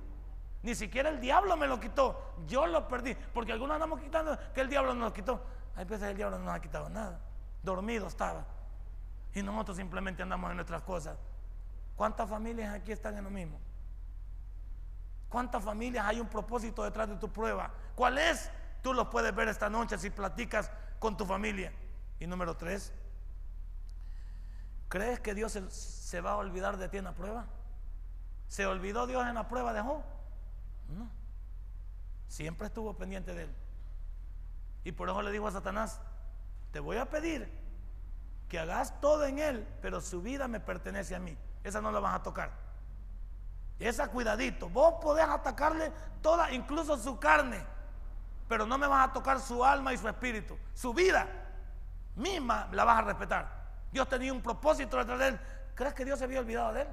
[0.62, 3.14] Ni siquiera el diablo me lo quitó, yo lo perdí.
[3.33, 5.42] Porque algunos andamos quitando que el diablo nos lo quitó.
[5.77, 7.18] Hay veces el diablo no nos ha quitado nada.
[7.62, 8.44] Dormido estaba.
[9.35, 11.16] Y nosotros simplemente andamos en nuestras cosas.
[11.96, 13.59] ¿Cuántas familias aquí están en lo mismo?
[15.29, 17.70] ¿Cuántas familias hay un propósito detrás de tu prueba?
[17.94, 18.51] ¿Cuál es?
[18.83, 21.73] Tú lo puedes ver esta noche si platicas con tu familia.
[22.18, 22.92] Y número tres,
[24.88, 27.46] ¿crees que Dios se va a olvidar de ti en la prueba?
[28.49, 30.03] ¿Se olvidó Dios en la prueba de Job?
[30.90, 31.11] No.
[32.29, 33.55] Siempre estuvo pendiente de él.
[34.85, 36.00] Y por eso le dijo a Satanás,
[36.72, 37.50] te voy a pedir
[38.48, 41.37] que hagas todo en él, pero su vida me pertenece a mí.
[41.62, 42.50] Esa no la vas a tocar.
[43.79, 44.68] Esa cuidadito.
[44.68, 47.64] Vos podés atacarle toda, incluso su carne,
[48.48, 50.59] pero no me vas a tocar su alma y su espíritu.
[50.74, 51.26] Su vida
[52.16, 53.61] misma la vas a respetar.
[53.92, 55.40] Dios tenía un propósito detrás de él.
[55.74, 56.88] ¿Crees que Dios se había olvidado de él?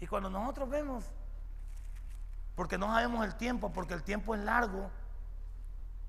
[0.00, 1.04] Y cuando nosotros vemos,
[2.54, 4.90] porque no sabemos el tiempo, porque el tiempo es largo,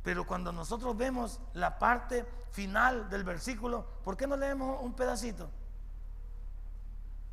[0.03, 5.49] pero cuando nosotros vemos la parte final del versículo, ¿por qué no leemos un pedacito?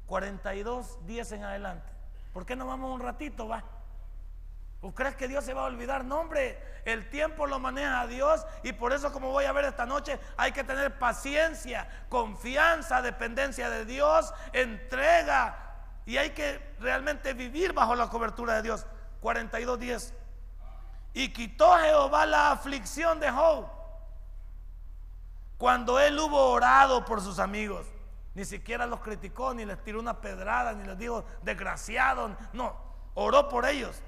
[0.07, 1.91] 42 días en adelante.
[2.33, 3.65] ¿Por qué no vamos un ratito, va?
[4.83, 6.05] ¿O crees que Dios se va a olvidar?
[6.05, 9.85] No, hombre, el tiempo lo maneja Dios y por eso como voy a ver esta
[9.85, 15.59] noche hay que tener paciencia, confianza, dependencia de Dios, entrega
[16.07, 18.87] y hay que realmente vivir bajo la cobertura de Dios.
[19.21, 20.13] 42.10.
[21.13, 23.67] Y quitó Jehová la aflicción de Job
[25.59, 27.87] cuando él hubo orado por sus amigos.
[28.35, 32.37] Ni siquiera los criticó, ni les tiró una pedrada, ni les dijo desgraciado.
[32.53, 32.75] No,
[33.15, 34.01] oró por ellos.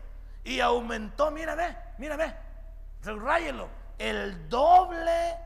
[0.44, 2.42] Y aumentó, mira, ve, mira,
[3.98, 5.36] el doble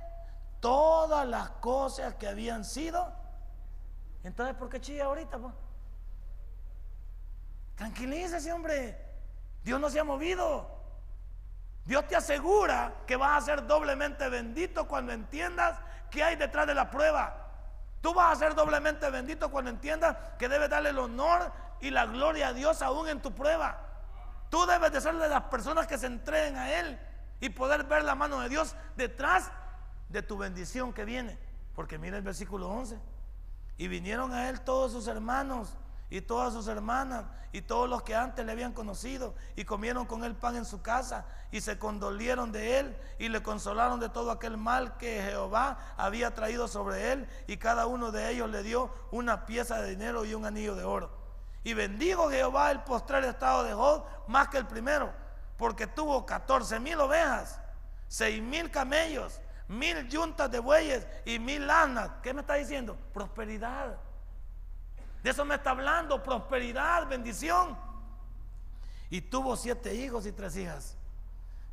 [0.61, 3.13] todas las cosas que habían sido.
[4.25, 5.39] Entonces, ¿por qué chilla ahorita?
[5.39, 5.55] Pues?
[7.77, 9.06] Tranquilícese, hombre.
[9.67, 10.71] Dios no se ha movido.
[11.85, 15.77] Dios te asegura que vas a ser doblemente bendito cuando entiendas
[16.09, 17.49] qué hay detrás de la prueba.
[18.01, 21.51] Tú vas a ser doblemente bendito cuando entiendas que debes darle el honor
[21.81, 23.77] y la gloria a Dios aún en tu prueba.
[24.51, 27.01] Tú debes de ser de las personas que se entreguen a Él
[27.41, 29.51] y poder ver la mano de Dios detrás
[30.11, 31.41] de tu bendición que viene.
[31.75, 33.01] Porque mira el versículo 11.
[33.79, 35.77] Y vinieron a Él todos sus hermanos
[36.09, 40.25] y todas sus hermanas y todos los que antes le habían conocido y comieron con
[40.25, 44.31] él pan en su casa y se condolieron de él y le consolaron de todo
[44.31, 48.93] aquel mal que Jehová había traído sobre él y cada uno de ellos le dio
[49.11, 51.11] una pieza de dinero y un anillo de oro.
[51.65, 55.13] Y bendijo Jehová el postrer estado de Job más que el primero,
[55.57, 57.59] porque tuvo 14 mil ovejas,
[58.07, 62.11] seis mil camellos, mil yuntas de bueyes y mil lanas.
[62.23, 62.97] ¿Qué me está diciendo?
[63.13, 63.97] Prosperidad.
[65.27, 67.77] De eso me está hablando, prosperidad, bendición.
[69.11, 70.97] Y tuvo siete hijos y tres hijas.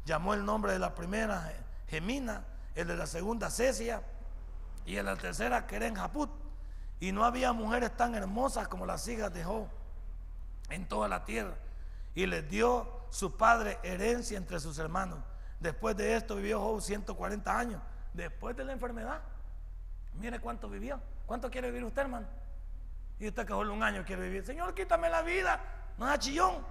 [0.06, 1.54] Llamó el nombre de la primera
[1.88, 4.02] Gemina, el de la segunda Cecia
[4.88, 6.32] y el de la tercera Keren Japut.
[7.00, 9.68] Y no había mujeres tan hermosas como las hijas de Job
[10.70, 11.54] en toda la tierra.
[12.16, 15.20] Y les dio su padre herencia entre sus hermanos.
[15.60, 17.84] Después de esto vivió Job 140 años.
[18.16, 19.22] Después de la enfermedad.
[20.16, 21.00] Mire cuánto vivió.
[21.28, 22.26] ¿Cuánto quiere vivir usted, hermano?
[23.20, 24.46] Y usted que solo un año quiere vivir.
[24.46, 25.60] Señor, quítame la vida.
[25.98, 26.66] No es chillón.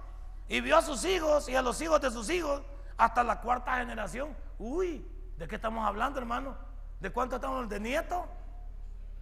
[0.47, 2.61] Y vio a sus hijos y a los hijos de sus hijos
[2.97, 4.35] hasta la cuarta generación.
[4.59, 6.55] Uy, ¿de qué estamos hablando, hermano?
[6.99, 7.67] ¿De cuánto estamos?
[7.69, 8.27] ¿De nieto?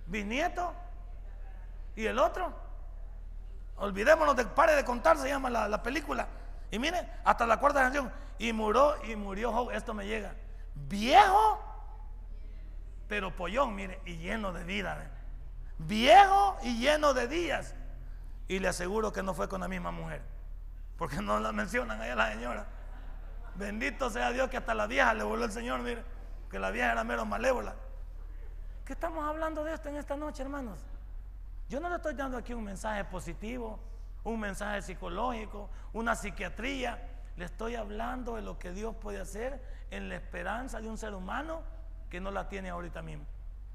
[0.07, 0.73] ¿Bisnieto?
[1.95, 2.53] ¿Y el otro?
[3.77, 6.27] Olvidémonos de pare de contar, se llama la, película.
[6.69, 8.11] Y mire, hasta la cuarta generación.
[8.37, 10.35] Y murió, y murió Esto me llega.
[10.75, 11.59] Viejo,
[13.07, 15.11] pero pollón, mire, y lleno de vida.
[15.87, 17.75] Viejo y lleno de días.
[18.47, 20.21] Y le aseguro que no fue con la misma mujer.
[20.97, 22.67] Porque no la mencionan ahí a la señora.
[23.55, 26.03] Bendito sea Dios que hasta la vieja le volvió el Señor, mire,
[26.49, 27.75] que la vieja era menos malévola.
[28.85, 30.79] ¿Qué estamos hablando de esto en esta noche, hermanos?
[31.69, 33.79] Yo no le estoy dando aquí un mensaje positivo,
[34.23, 37.07] un mensaje psicológico, una psiquiatría.
[37.37, 41.13] Le estoy hablando de lo que Dios puede hacer en la esperanza de un ser
[41.13, 41.61] humano
[42.09, 43.25] que no la tiene ahorita mismo.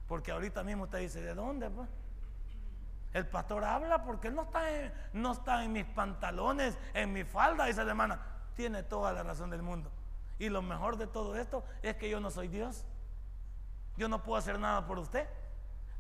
[0.07, 1.69] Porque ahorita mismo usted dice, ¿de dónde?
[1.71, 1.89] Pues?
[3.13, 7.25] El pastor habla porque él no está, en, no está en mis pantalones, en mi
[7.25, 8.21] falda, dice la hermana.
[8.55, 9.91] Tiene toda la razón del mundo.
[10.39, 12.85] Y lo mejor de todo esto es que yo no soy Dios.
[13.97, 15.27] Yo no puedo hacer nada por usted.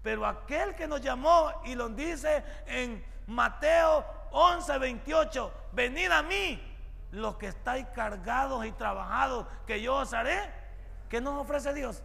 [0.03, 6.62] Pero aquel que nos llamó y lo dice en Mateo 11, 28, venid a mí,
[7.12, 10.53] los que estáis cargados y trabajados, que yo os haré.
[11.09, 12.03] ¿Qué nos ofrece Dios?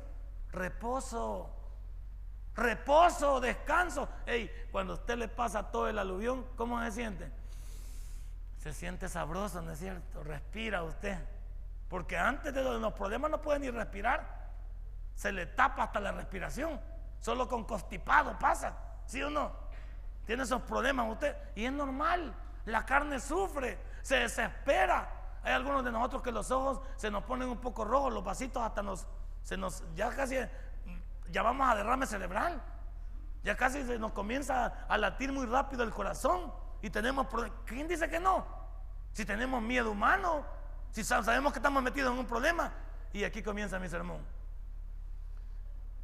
[0.52, 1.51] Reposo.
[2.56, 4.10] Reposo, descanso.
[4.26, 7.32] Hey, cuando usted le pasa todo el aluvión, ¿cómo se siente?
[8.60, 10.24] Se siente sabroso, ¿no es cierto?
[10.24, 11.18] Respira usted.
[11.90, 14.50] Porque antes de los problemas no puede ni respirar.
[15.16, 16.80] Se le tapa hasta la respiración.
[17.20, 19.52] Solo con constipado pasa, ¿sí o no?
[20.26, 21.36] Tiene esos problemas usted.
[21.56, 22.34] Y es normal.
[22.66, 25.10] La carne sufre, se desespera.
[25.44, 28.62] Hay algunos de nosotros que los ojos se nos ponen un poco rojos, los vasitos
[28.62, 29.08] hasta nos,
[29.42, 30.38] se nos, ya casi,
[31.32, 32.62] ya vamos a derrame cerebral.
[33.44, 36.54] Ya casi se nos comienza a latir muy rápido el corazón.
[36.82, 37.28] Y tenemos
[37.66, 38.46] ¿Quién dice que no?
[39.14, 40.46] Si tenemos miedo humano,
[40.92, 42.72] si sabemos que estamos metidos en un problema.
[43.14, 44.22] Y aquí comienza mi sermón.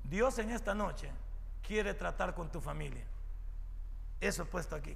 [0.04, 1.12] Dios en esta noche
[1.62, 3.06] quiere tratar con tu familia.
[4.20, 4.96] Eso he puesto aquí.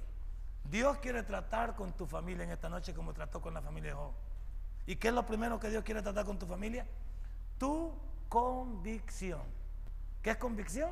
[0.64, 3.96] Dios quiere tratar con tu familia en esta noche como trató con la familia de
[3.96, 4.12] Job.
[4.86, 6.86] ¿Y qué es lo primero que Dios quiere tratar con tu familia?
[7.58, 7.92] Tu
[8.28, 9.42] convicción.
[10.22, 10.90] ¿Qué es convicción?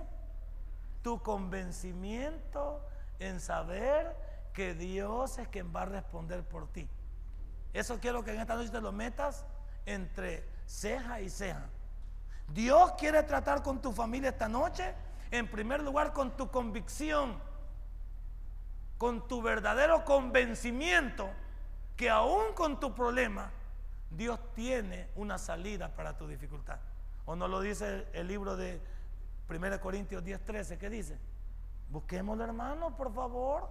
[1.03, 2.85] Tu convencimiento
[3.19, 4.17] en saber
[4.53, 6.89] que Dios es quien va a responder por ti.
[7.73, 9.45] Eso quiero que en esta noche te lo metas
[9.87, 11.69] entre ceja y ceja.
[12.49, 14.93] Dios quiere tratar con tu familia esta noche,
[15.31, 17.39] en primer lugar con tu convicción,
[18.99, 21.31] con tu verdadero convencimiento
[21.97, 23.53] que aún con tu problema,
[24.11, 26.81] Dios tiene una salida para tu dificultad.
[27.27, 28.81] ¿O no lo dice el libro de
[29.51, 30.79] 1 Corintios 10, 13?
[30.79, 31.19] ¿Qué dice?
[31.89, 33.69] Busquémoslo, hermano, por favor.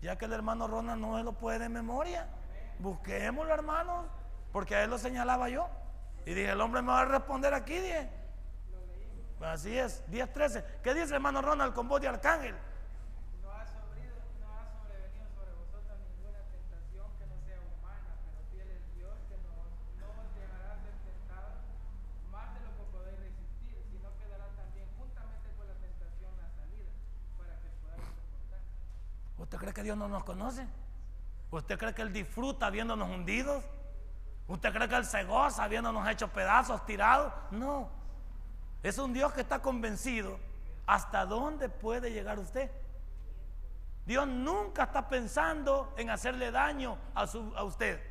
[0.00, 2.26] Ya que el hermano Ronald no lo puede de memoria.
[2.78, 4.06] Busquémoslo, hermano.
[4.52, 5.68] Porque a él lo señalaba yo.
[6.24, 8.08] Y dije, el hombre me va a responder aquí, dije.
[9.40, 10.64] Así es, 10, 13.
[10.82, 12.56] ¿Qué dice hermano Ronald con voz de arcángel?
[29.48, 30.66] ¿Usted cree que Dios no nos conoce?
[31.50, 33.64] ¿Usted cree que Él disfruta viéndonos hundidos?
[34.46, 37.32] ¿Usted cree que Él se goza viéndonos hechos pedazos, tirados?
[37.50, 37.88] No.
[38.82, 40.38] Es un Dios que está convencido
[40.86, 42.70] hasta dónde puede llegar usted.
[44.04, 48.02] Dios nunca está pensando en hacerle daño a, a usted.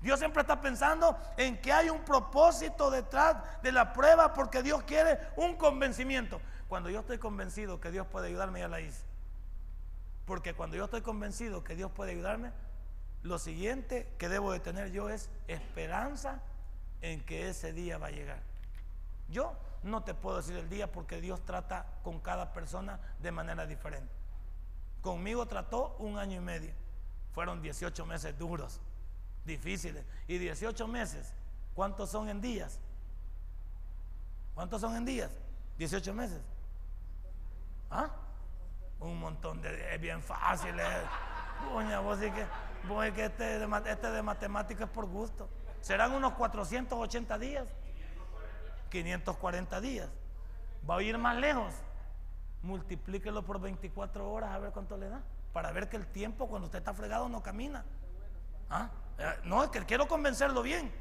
[0.00, 4.82] Dios siempre está pensando en que hay un propósito detrás de la prueba porque Dios
[4.84, 6.40] quiere un convencimiento.
[6.68, 9.04] Cuando yo estoy convencido que Dios puede ayudarme, ya la hice.
[10.26, 12.50] Porque cuando yo estoy convencido que Dios puede ayudarme,
[13.22, 16.42] lo siguiente que debo de tener yo es esperanza
[17.00, 18.40] en que ese día va a llegar.
[19.28, 23.66] Yo no te puedo decir el día porque Dios trata con cada persona de manera
[23.66, 24.12] diferente.
[25.00, 26.72] Conmigo trató un año y medio.
[27.32, 28.80] Fueron 18 meses duros,
[29.44, 30.04] difíciles.
[30.26, 31.32] Y 18 meses,
[31.74, 32.80] ¿cuántos son en días?
[34.54, 35.30] ¿Cuántos son en días?
[35.78, 36.40] 18 meses.
[37.90, 38.10] ¿Ah?
[39.00, 39.94] Un montón de.
[39.94, 40.74] Es bien fácil.
[41.72, 42.46] Doña, vos sí que,
[42.88, 45.48] vos que este, este de matemáticas por gusto.
[45.80, 47.66] Serán unos 480 días.
[48.90, 50.08] 540 días.
[50.88, 51.74] Va a ir más lejos.
[52.62, 55.20] Multiplíquelo por 24 horas a ver cuánto le da.
[55.52, 57.84] Para ver que el tiempo cuando usted está fregado no camina.
[58.70, 58.90] ¿Ah?
[59.18, 60.92] Eh, no, es que quiero convencerlo bien.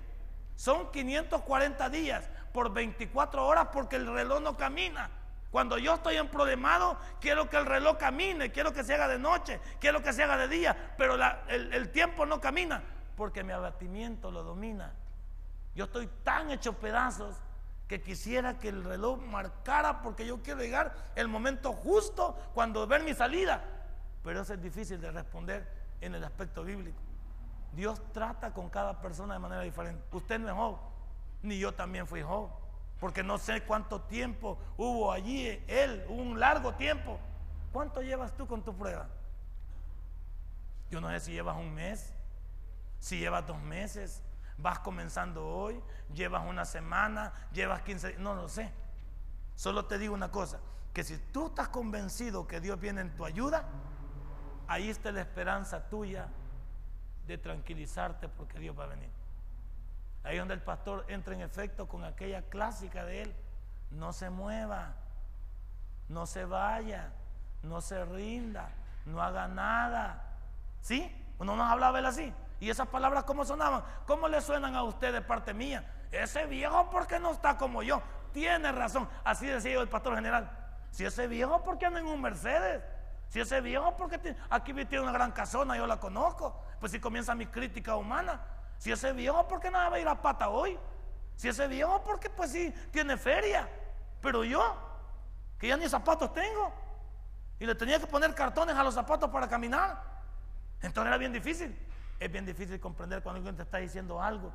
[0.55, 5.10] Son 540 días por 24 horas porque el reloj no camina.
[5.56, 9.18] Cuando yo estoy en problemado, quiero que el reloj camine, quiero que se haga de
[9.18, 11.15] noche, quiero que se haga de día, pero
[11.48, 12.84] el, tiempo no camina
[13.15, 14.91] porque mi abatimiento lo domina.
[15.74, 17.38] Yo estoy tan hecho pedazos
[17.88, 23.04] que quisiera que el reloj marcara porque yo quiero llegar el momento justo cuando ver
[23.04, 23.63] mi salida.
[24.26, 25.65] Pero eso es difícil de responder
[26.02, 27.00] en el aspecto bíblico.
[27.72, 30.04] Dios trata con cada persona de manera diferente.
[30.12, 30.78] Usted no es Job,
[31.44, 32.64] ni yo también fui Job
[33.06, 37.20] porque no sé cuánto tiempo hubo allí él, un largo tiempo.
[37.72, 39.08] ¿Cuánto llevas tú con tu prueba?
[40.89, 42.15] Yo no sé si llevas un mes,
[42.98, 44.24] si llevas dos meses,
[44.58, 45.80] vas comenzando hoy,
[46.15, 48.72] llevas una semana, llevas 15, no lo sé.
[49.54, 50.60] Solo te digo una cosa,
[50.91, 53.70] que si tú estás convencido que Dios viene en tu ayuda,
[54.68, 56.28] ahí está la esperanza tuya
[57.28, 59.12] de tranquilizarte porque Dios va a venir.
[60.25, 63.35] Ahí donde el pastor entra en efecto con aquella clásica de él.
[63.91, 64.95] No se mueva,
[66.09, 67.11] no se vaya,
[67.61, 68.69] no se rinda,
[69.05, 70.23] no haga nada.
[70.81, 71.15] ¿Sí?
[71.38, 72.33] Uno nos hablaba él así.
[72.59, 73.83] ¿Y esas palabras cómo sonaban?
[74.07, 75.91] ¿Cómo le suenan a usted de parte mía?
[76.11, 78.01] Ese viejo, porque no está como yo?
[78.33, 79.07] Tiene razón.
[79.23, 80.49] Así decía yo el pastor general.
[80.89, 82.81] Si ese viejo, ¿por qué anda en un Mercedes?
[83.27, 86.63] Si ese viejo, porque aquí tiene una gran casona, yo la conozco.
[86.79, 88.41] Pues si comienza mi crítica humana.
[88.77, 90.77] Si ese viejo, ¿por qué no va a ir a pata hoy?
[91.35, 93.69] Si ese viejo, porque pues sí, tiene feria.
[94.21, 94.75] Pero yo,
[95.57, 96.73] que ya ni zapatos tengo,
[97.59, 100.01] y le tenía que poner cartones a los zapatos para caminar.
[100.81, 101.77] Entonces era bien difícil.
[102.19, 104.53] Es bien difícil comprender cuando alguien te está diciendo algo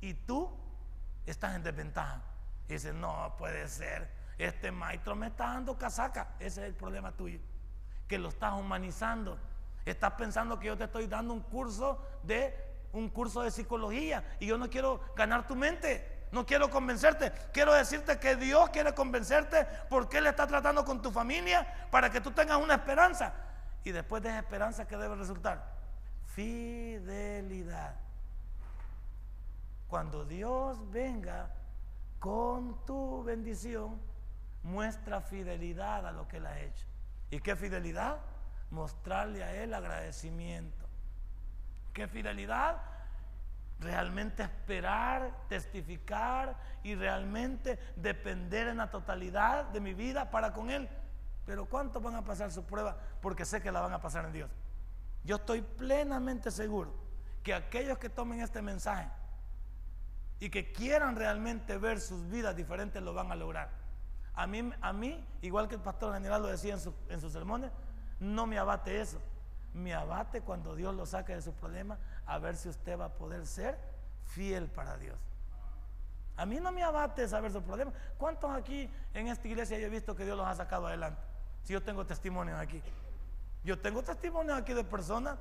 [0.00, 0.50] y tú
[1.26, 2.20] estás en desventaja.
[2.68, 6.34] Y dices, no puede ser, este maestro me está dando casaca.
[6.38, 7.40] Ese es el problema tuyo,
[8.06, 9.38] que lo estás humanizando.
[9.84, 14.46] Estás pensando que yo te estoy dando un curso de un curso de psicología y
[14.46, 16.18] yo no quiero ganar tu mente.
[16.32, 17.32] No quiero convencerte.
[17.52, 22.20] Quiero decirte que Dios quiere convencerte porque Él está tratando con tu familia para que
[22.20, 23.34] tú tengas una esperanza.
[23.82, 25.64] Y después de esa esperanza, ¿qué debe resultar?
[26.26, 27.96] Fidelidad.
[29.88, 31.50] Cuando Dios venga
[32.20, 34.00] con tu bendición,
[34.62, 36.86] muestra fidelidad a lo que Él ha hecho.
[37.30, 38.18] ¿Y qué fidelidad?
[38.70, 40.79] Mostrarle a Él agradecimiento.
[41.92, 42.76] ¿Qué fidelidad?
[43.80, 50.88] Realmente esperar, testificar y realmente depender en la totalidad de mi vida para con Él.
[51.46, 52.96] Pero ¿cuántos van a pasar su prueba?
[53.20, 54.50] Porque sé que la van a pasar en Dios.
[55.24, 56.94] Yo estoy plenamente seguro
[57.42, 59.08] que aquellos que tomen este mensaje
[60.38, 63.70] y que quieran realmente ver sus vidas diferentes lo van a lograr.
[64.34, 67.70] A mí, a mí igual que el pastor general lo decía en, en sus sermones,
[68.20, 69.20] no me abate eso
[69.74, 73.14] me abate cuando Dios lo saque de su problema, a ver si usted va a
[73.14, 73.78] poder ser
[74.24, 75.18] fiel para Dios.
[76.36, 77.92] A mí no me abate saber su problema.
[78.16, 81.20] ¿Cuántos aquí en esta iglesia yo he visto que Dios los ha sacado adelante?
[81.64, 82.82] Si yo tengo testimonios aquí.
[83.62, 85.38] Yo tengo testimonios aquí de personas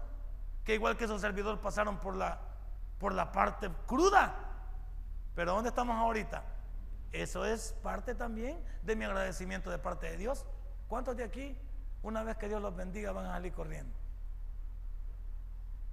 [0.66, 2.40] que igual que su servidor pasaron por la,
[3.00, 4.36] por la parte cruda.
[5.36, 6.44] Pero ¿dónde estamos ahorita?
[7.12, 10.46] Eso es parte también de mi agradecimiento de parte de Dios.
[10.90, 11.58] ¿Cuántos de aquí,
[12.04, 13.99] una vez que Dios los bendiga, van a salir corriendo?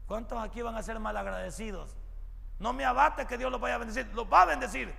[0.06, 1.96] ¿Cuántos aquí van a ser malagradecidos?
[2.58, 4.94] No me abate que Dios los vaya a bendecir, los va a bendecir,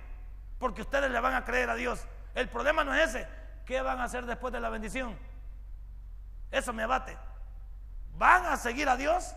[0.58, 2.06] porque ustedes le van a creer a Dios.
[2.34, 3.28] El problema no es ese.
[3.64, 5.18] ¿Qué van a hacer después de la bendición?
[6.50, 7.16] Eso me abate.
[8.16, 9.34] ¿Van a seguir a Dios?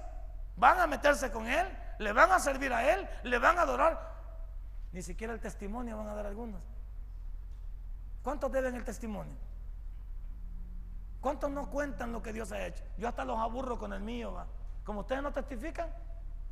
[0.55, 1.67] ¿Van a meterse con Él?
[1.99, 3.07] ¿Le van a servir a Él?
[3.23, 4.11] ¿Le van a adorar?
[4.91, 6.63] Ni siquiera el testimonio van a dar algunos.
[8.23, 9.35] ¿Cuántos deben el testimonio?
[11.21, 12.83] ¿Cuántos no cuentan lo que Dios ha hecho?
[12.97, 14.47] Yo hasta los aburro con el mío, ¿va?
[14.83, 15.89] Como ustedes no testifican,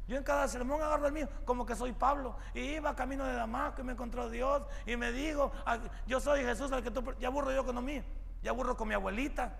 [0.09, 2.35] yo en cada sermón agarro el mío, como que soy Pablo.
[2.55, 5.77] Y iba camino de Damasco y me encontró Dios y me dijo, ah,
[6.07, 7.13] yo soy Jesús al que tú...
[7.19, 8.01] Ya aburro yo con lo mío.
[8.41, 9.53] Ya aburro con mi abuelita.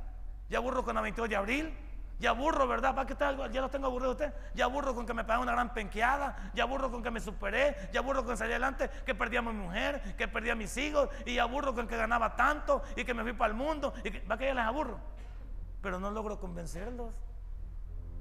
[0.49, 1.77] Ya aburro con la 22 de abril.
[2.17, 2.95] Ya aburro, ¿verdad?
[2.95, 4.33] ¿Para qué ya los tengo aburridos usted?
[4.55, 6.51] Ya aburro con que me pagaron una gran penqueada.
[6.55, 7.89] Ya aburro con que me superé.
[7.93, 10.75] Ya aburro con que salí adelante, que perdí a mi mujer, que perdí a mis
[10.77, 11.09] hijos.
[11.27, 13.93] Y ya aburro con que ganaba tanto y que me fui para el mundo.
[14.03, 14.97] Y que, ¿Va que ya les aburro?
[15.83, 17.15] Pero no logro convencerlos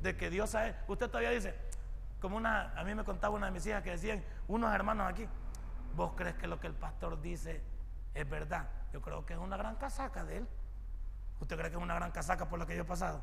[0.03, 0.75] de que Dios sabe.
[0.87, 1.55] Usted todavía dice,
[2.21, 5.29] como una, a mí me contaba una de mis hijas que decían, unos hermanos aquí,
[5.95, 7.63] ¿vos crees que lo que el pastor dice
[8.15, 8.69] es verdad?
[8.93, 10.49] Yo creo que es una gran casaca de él.
[11.41, 13.23] ¿Usted cree que es una gran casaca por la que yo he pasado?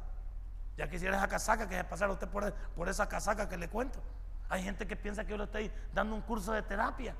[0.78, 3.99] Ya quisiera esa casaca que se pasara usted por, por esa casaca que le cuento.
[4.49, 7.15] Hay gente que piensa que yo le estoy dando un curso de terapia.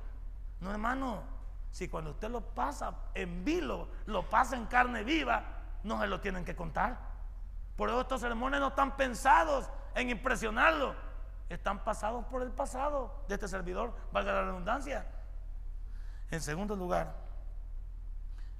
[0.60, 1.22] No, hermano,
[1.70, 5.44] si cuando usted lo pasa en vilo, lo pasa en carne viva,
[5.82, 7.15] no se lo tienen que contar.
[7.76, 10.94] Por eso estos sermones no están pensados en impresionarlo,
[11.48, 15.06] están pasados por el pasado de este servidor, valga la redundancia.
[16.30, 17.14] En segundo lugar,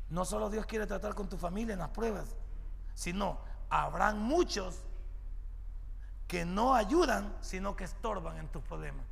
[0.08, 2.36] no solo Dios quiere tratar con tu familia en las pruebas,
[2.94, 3.38] sino
[3.70, 4.82] habrán muchos
[6.28, 9.06] que no ayudan, sino que estorban en tus problemas.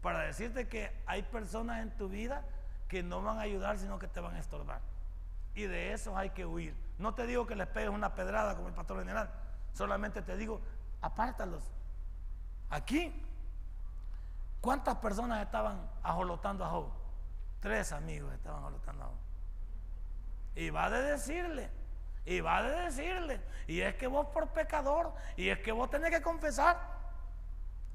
[0.00, 2.44] Para decirte que hay personas en tu vida
[2.88, 4.80] que no van a ayudar, sino que te van a estorbar.
[5.54, 6.83] Y de eso hay que huir.
[6.98, 9.30] No te digo que les pegues una pedrada como el pastor general,
[9.72, 10.60] solamente te digo,
[11.00, 11.62] apártalos.
[12.70, 13.12] Aquí,
[14.60, 16.90] ¿cuántas personas estaban ajolotando a Job?
[17.60, 19.16] Tres amigos estaban ajolotando a Job.
[20.54, 21.70] Y va de decirle,
[22.24, 26.10] y va de decirle, y es que vos por pecador, y es que vos tenés
[26.10, 26.94] que confesar.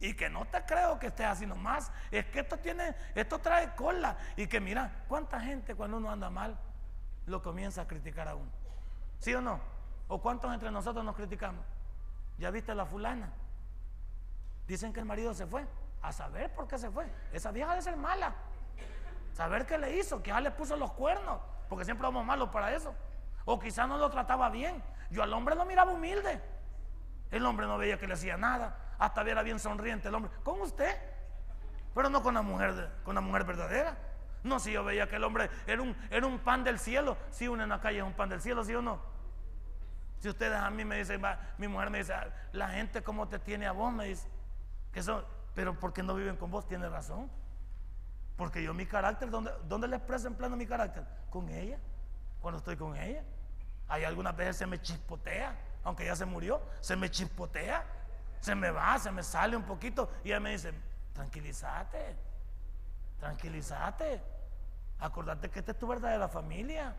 [0.01, 1.91] Y que no te creo que estés haciendo más.
[2.09, 4.15] Es que esto tiene, esto trae cola.
[4.37, 6.57] Y que mira, cuánta gente cuando uno anda mal
[7.25, 8.49] lo comienza a criticar a uno.
[9.19, 9.59] ¿Sí o no?
[10.07, 11.63] ¿O cuántos entre nosotros nos criticamos?
[12.37, 13.31] ¿Ya viste la fulana?
[14.67, 15.65] Dicen que el marido se fue.
[16.01, 17.05] A saber por qué se fue.
[17.33, 18.33] Esa vieja debe ser mala.
[19.33, 21.39] Saber qué le hizo, que ya le puso los cuernos.
[21.67, 22.93] Porque siempre vamos malos para eso.
[23.45, 24.81] O quizás no lo trataba bien.
[25.09, 26.41] Yo al hombre lo miraba humilde.
[27.31, 28.95] El hombre no veía que le hacía nada.
[28.97, 30.31] Hasta viera bien sonriente el hombre.
[30.43, 30.95] Con usted.
[31.93, 33.97] Pero no con la mujer, con la mujer verdadera.
[34.43, 37.17] No, si yo veía que el hombre era un, era un pan del cielo.
[37.31, 38.99] Si uno en la calle es un pan del cielo, ¿sí o no?
[40.19, 41.21] Si ustedes a mí me dicen,
[41.57, 44.27] mi mujer me dice, ah, la gente como te tiene a vos, me dice,
[44.91, 45.25] que eso,
[45.55, 46.67] pero porque no viven con vos?
[46.67, 47.29] Tiene razón.
[48.37, 51.03] Porque yo mi carácter, ¿dónde, ¿dónde le expreso en plano mi carácter?
[51.29, 51.77] Con ella,
[52.41, 53.23] cuando estoy con ella.
[53.87, 57.83] Hay algunas veces se me chispotea, aunque ya se murió, se me chispotea,
[58.39, 60.73] se me va, se me sale un poquito y ella me dice,
[61.13, 62.28] tranquilízate
[63.19, 64.21] tranquilízate.
[64.99, 66.95] Acordate que esta es tu verdadera familia.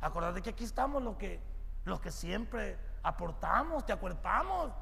[0.00, 1.40] Acordate que aquí estamos los que,
[1.84, 4.72] los que siempre aportamos, te acuerpamos.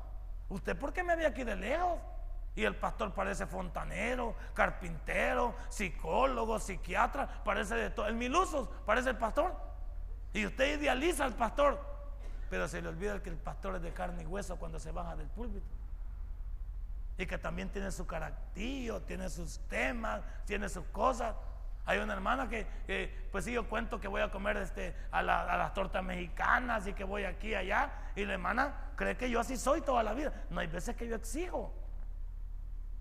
[0.48, 1.98] ¿Usted por qué me ve aquí de lejos?
[2.54, 8.06] Y el pastor parece fontanero, carpintero, psicólogo, psiquiatra, parece de todo.
[8.06, 9.54] El milusos parece el pastor.
[10.32, 11.80] Y usted idealiza al pastor,
[12.48, 15.16] pero se le olvida que el pastor es de carne y hueso cuando se baja
[15.16, 15.76] del púlpito
[17.18, 21.34] y que también tiene su caractillo, tiene sus temas, tiene sus cosas.
[21.86, 25.72] Hay una hermana que, pues sí, yo cuento que voy a comer este, a, las
[25.72, 27.92] tortas mexicanas y que voy aquí y allá.
[28.16, 30.32] Y la hermana cree que yo así soy toda la vida.
[30.50, 31.72] No hay veces que yo exijo.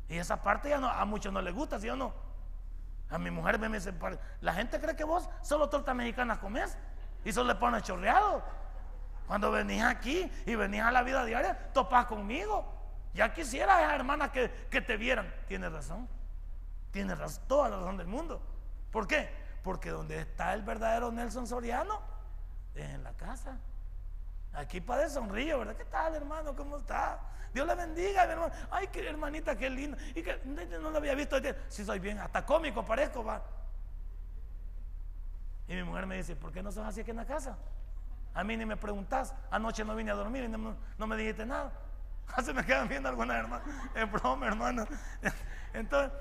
[0.08, 2.14] Y esa parte ya no, a muchos no les gusta, ¿sí o no?
[3.10, 3.94] A mi mujer me dice,
[4.42, 6.78] la gente cree que vos solo tortas mexicanas comes
[7.24, 8.44] y solo le pones chorreado.
[9.28, 12.75] Cuando venís aquí y venís a la vida diaria, topas conmigo.
[13.16, 15.34] Ya quisiera esa hermana que, te vieran.
[15.48, 16.08] Tiene razón.
[16.92, 18.42] Tiene razón, toda la razón del mundo.
[18.92, 19.30] ¿Por qué?
[19.64, 22.02] Porque donde está el verdadero Nelson Soriano
[22.76, 23.58] es en la casa.
[24.54, 25.76] Aquí padre sonríe, ¿verdad?
[25.76, 26.56] ¿Qué tal, hermano?
[26.56, 27.20] ¿Cómo está?
[27.54, 28.54] Dios le bendiga, mi hermano.
[28.70, 29.98] Ay, qué hermanita, qué linda.
[30.14, 31.38] Y que no lo había visto.
[31.70, 33.42] Si soy bien, hasta cómico parezco, va.
[35.68, 37.58] Y mi mujer me dice, ¿por qué no sos así aquí en la casa?
[38.34, 39.34] A mí ni me preguntás.
[39.50, 41.72] Anoche no vine a dormir y no, me dijiste nada.
[42.44, 43.68] Se me quedan viendo algunas hermanas.
[43.94, 44.86] Es broma, hermano.
[45.74, 46.12] Entonces,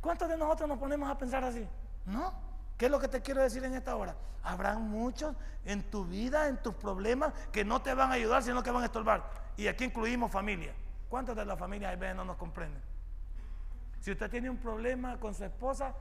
[0.00, 1.66] ¿cuántos de nosotros nos ponemos a pensar así?
[2.06, 2.32] No.
[2.76, 4.16] ¿Qué es lo que te quiero decir en esta hora?
[4.42, 8.62] Habrán muchos en tu vida, en tus problemas, que no te van a ayudar, sino
[8.62, 9.22] que van a estorbar.
[9.56, 10.72] Y aquí incluimos familia.
[11.08, 12.82] ¿Cuántos de las familias veces no nos comprenden?
[14.00, 15.94] Si usted tiene un problema con su esposa,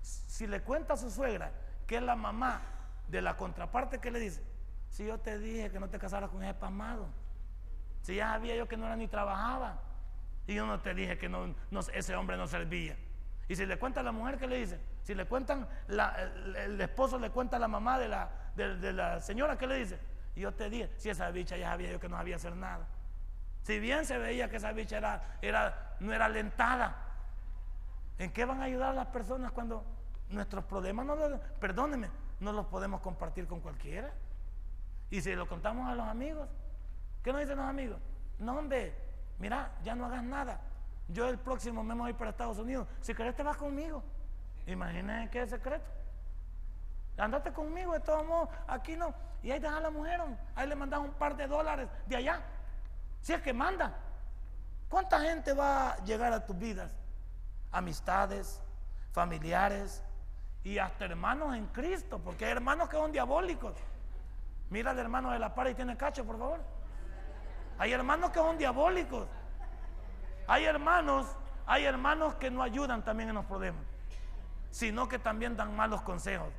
[0.00, 1.50] si le cuenta a su suegra
[1.86, 2.60] que es la mamá
[3.08, 4.42] de la contraparte, ¿qué le dice?
[4.90, 7.08] Si yo te dije que no te casaras con ese pasmado,
[8.06, 9.80] si ya sabía yo que no era ni trabajaba,
[10.46, 11.52] y yo no te dije que no,
[11.92, 12.96] ese hombre no servía.
[13.48, 14.80] Y si le cuenta a la mujer, ¿qué le dice?
[15.02, 19.58] Si le cuentan, el, esposo le cuenta a la mamá de la, de, la señora,
[19.58, 19.98] ¿qué le dice?
[20.36, 22.86] Y yo te dije, si esa bicha ya sabía yo que no sabía hacer nada.
[23.62, 26.96] Si bien se veía que esa bicha era, era, no era alentada,
[28.20, 29.84] ¿en qué van a ayudar a las personas cuando
[30.28, 31.16] nuestros problemas, no
[31.58, 34.12] perdónenme, no los podemos compartir con cualquiera?
[35.10, 36.48] Y si lo contamos a los amigos,
[37.26, 37.98] ¿qué nos dicen los amigos?
[38.38, 38.94] No, hombre,
[39.40, 40.60] mira, ya no hagas nada.
[41.08, 42.86] Yo el próximo mes voy para Estados Unidos.
[43.00, 44.00] Si querés te vas conmigo.
[44.64, 45.84] Imagínense qué es secreto.
[47.18, 49.12] Andate conmigo, de todos modos, aquí no.
[49.42, 50.20] Y ahí deja a la mujer,
[50.54, 52.40] ahí le mandas un par de dólares de allá.
[53.22, 53.92] Si es que manda.
[54.88, 56.94] ¿Cuánta gente va a llegar a tus vidas?
[57.72, 58.62] Amistades,
[59.10, 60.00] familiares
[60.62, 63.74] y hasta hermanos en Cristo, porque hay hermanos que son diabólicos.
[64.70, 66.75] Mira al hermano de la par y tiene cacho, por favor.
[67.78, 69.28] Hay hermanos que son diabólicos.
[70.46, 71.26] Hay hermanos,
[71.66, 73.82] hay hermanos que no ayudan también en los problemas,
[74.70, 76.52] sino que también dan malos consejos.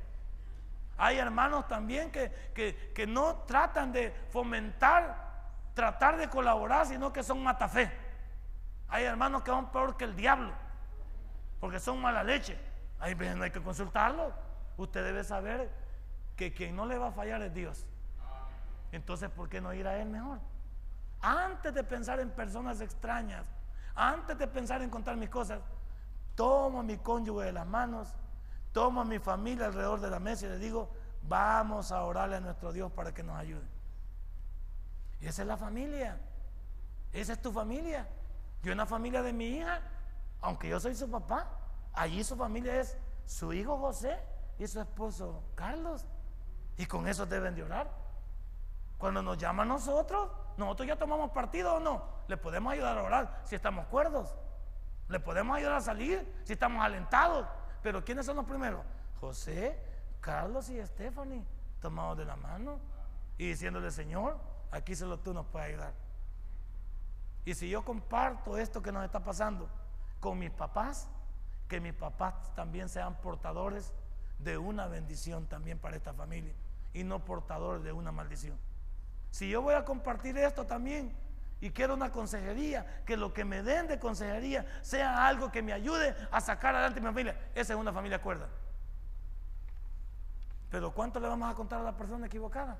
[0.98, 5.16] Hay hermanos también que, que, no tratan de fomentar,
[5.72, 7.90] tratar de colaborar, sino que son matafé.
[8.88, 10.52] Hay hermanos que son peor que el diablo,
[11.60, 12.58] porque son mala leche.
[12.98, 14.32] Ahí no hay que consultarlo.
[14.76, 15.70] Usted debe saber
[16.36, 17.86] que quien no le va a fallar es Dios.
[18.90, 20.40] Entonces, ¿por qué no ir a Él mejor?
[21.20, 23.44] Antes de pensar en personas extrañas,
[23.94, 25.60] antes de pensar en contar mis cosas,
[26.34, 28.14] tomo a mi cónyuge de las manos,
[28.72, 30.90] tomo a mi familia alrededor de la mesa y le digo,
[31.22, 33.66] vamos a orarle a nuestro Dios para que nos ayude.
[35.20, 36.20] Y esa es la familia.
[37.12, 38.06] Esa es tu familia.
[38.62, 39.80] Yo en la familia de mi hija,
[40.40, 41.48] aunque yo soy su papá,
[41.92, 42.96] allí su familia es
[43.26, 44.18] su hijo José
[44.58, 46.06] y su esposo Carlos.
[46.76, 47.90] Y con eso deben de orar.
[48.98, 52.04] Cuando nos llama a nosotros, nosotros ya tomamos partido o no.
[52.26, 54.34] Le podemos ayudar a orar si estamos cuerdos.
[55.08, 57.46] Le podemos ayudar a salir si estamos alentados.
[57.80, 58.84] Pero ¿quiénes son los primeros?
[59.20, 59.80] José,
[60.20, 61.44] Carlos y Stephanie,
[61.80, 62.80] tomados de la mano
[63.38, 64.36] y diciéndole, Señor,
[64.72, 65.94] aquí solo tú nos puedes ayudar.
[67.44, 69.68] Y si yo comparto esto que nos está pasando
[70.18, 71.08] con mis papás,
[71.68, 73.94] que mis papás también sean portadores
[74.40, 76.54] de una bendición también para esta familia
[76.92, 78.58] y no portadores de una maldición.
[79.30, 81.14] Si yo voy a compartir esto también
[81.60, 85.72] y quiero una consejería, que lo que me den de consejería sea algo que me
[85.72, 88.48] ayude a sacar adelante mi familia, esa es una familia cuerda.
[90.70, 92.78] Pero ¿cuánto le vamos a contar a la persona equivocada?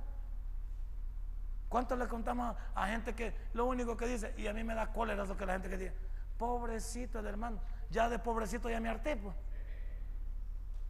[1.69, 4.93] ¿Cuánto le contamos a gente que lo único que dice, y a mí me da
[4.93, 5.95] cólera eso que la gente que dice,
[6.39, 9.35] pobrecito el hermano, ya de pobrecito ya me harté, pues.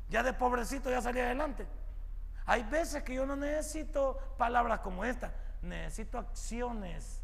[0.09, 1.67] Ya de pobrecito ya salí adelante.
[2.47, 5.33] Hay veces que yo no necesito palabras como esta
[5.63, 7.23] necesito acciones.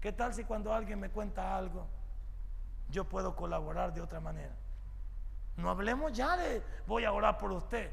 [0.00, 1.86] ¿Qué tal si cuando alguien me cuenta algo,
[2.90, 4.54] yo puedo colaborar de otra manera?
[5.56, 7.92] No hablemos ya de voy a orar por usted.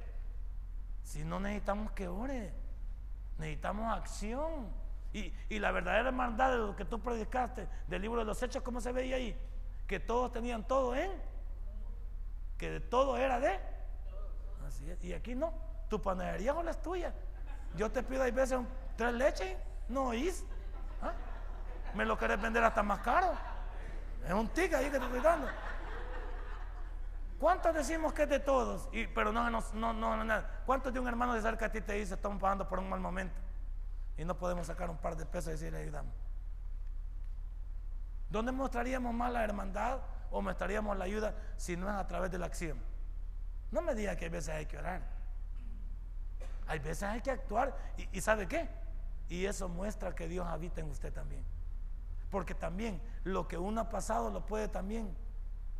[1.03, 2.53] Si no necesitamos que ore,
[3.37, 4.69] necesitamos acción.
[5.13, 8.61] Y, y, la verdadera hermandad de lo que tú predicaste del libro de los hechos,
[8.61, 9.35] ¿cómo se veía ahí?
[9.87, 11.09] Que todos tenían todo en,
[12.57, 13.57] que de todo era de.
[14.67, 14.85] Así.
[15.01, 15.53] Y aquí no,
[15.89, 17.13] tu panadería o la es tuya.
[17.75, 18.59] Yo te pido hay veces
[18.95, 19.57] ¿Tres leches?
[19.89, 20.43] No oís.
[21.01, 21.13] ¿Ah?
[21.93, 23.33] Me lo querés vender hasta más caro.
[24.25, 25.47] Es un tic ahí que te estoy dando.
[27.39, 28.89] ¿Cuántos decimos que es de todos?
[29.13, 29.61] Pero no, no,
[29.93, 30.43] no, no.
[30.65, 32.99] ¿Cuántos de un hermano de cerca a ti te dice, estamos pagando por un mal
[32.99, 33.35] momento?
[34.17, 36.13] Y no podemos sacar un par de pesos y decirle, ayudamos.
[38.29, 39.99] ¿Dónde mostraríamos más la hermandad
[40.31, 42.81] o mostraríamos la ayuda si no es a través de la acción?
[43.71, 45.01] No me diga que a veces hay que orar.
[46.67, 47.75] Hay veces hay que actuar.
[47.97, 48.67] ¿Y, y sabe qué?
[49.29, 51.43] Y eso muestra que Dios habita en usted también.
[52.29, 55.15] Porque también lo que uno ha pasado lo puede también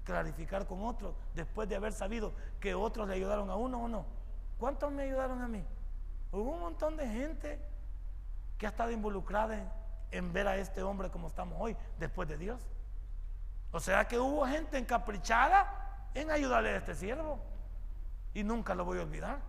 [0.03, 4.05] clarificar con otro después de haber sabido que otros le ayudaron a uno o no.
[4.57, 5.63] ¿Cuántos me ayudaron a mí?
[6.31, 7.59] Hubo un montón de gente
[8.57, 9.69] que ha estado involucrada en,
[10.11, 12.61] en ver a este hombre como estamos hoy, después de Dios.
[13.71, 17.39] O sea que hubo gente encaprichada en ayudarle a este siervo.
[18.33, 19.39] Y nunca lo voy a olvidar.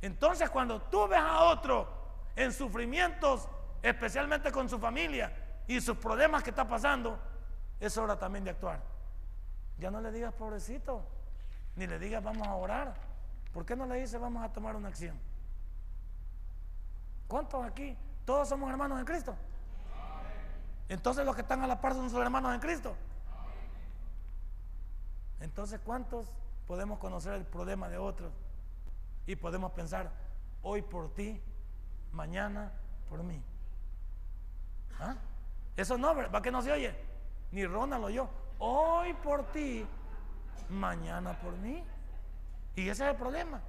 [0.00, 2.05] Entonces cuando tú ves a otro
[2.36, 3.48] en sufrimientos,
[3.82, 5.32] especialmente con su familia
[5.66, 7.18] y sus problemas que está pasando,
[7.80, 8.80] es hora también de actuar.
[9.78, 11.02] Ya no le digas pobrecito,
[11.74, 12.94] ni le digas vamos a orar.
[13.52, 15.18] ¿Por qué no le dices vamos a tomar una acción?
[17.26, 17.96] ¿Cuántos aquí?
[18.24, 19.34] Todos somos hermanos en Cristo.
[20.88, 22.94] Entonces los que están a la par son sus hermanos en Cristo.
[25.40, 26.30] Entonces, ¿cuántos
[26.66, 28.32] podemos conocer el problema de otros?
[29.26, 30.10] Y podemos pensar,
[30.62, 31.42] hoy por ti,
[32.12, 32.72] mañana
[33.08, 33.42] por mí.
[34.98, 35.16] ¿Ah?
[35.76, 36.94] Eso no, ¿va que no se oye?
[37.52, 38.30] Ni Ronald o yo.
[38.58, 39.86] Hoy por ti,
[40.70, 41.84] mañana por mí.
[42.74, 43.60] Y ese es el problema.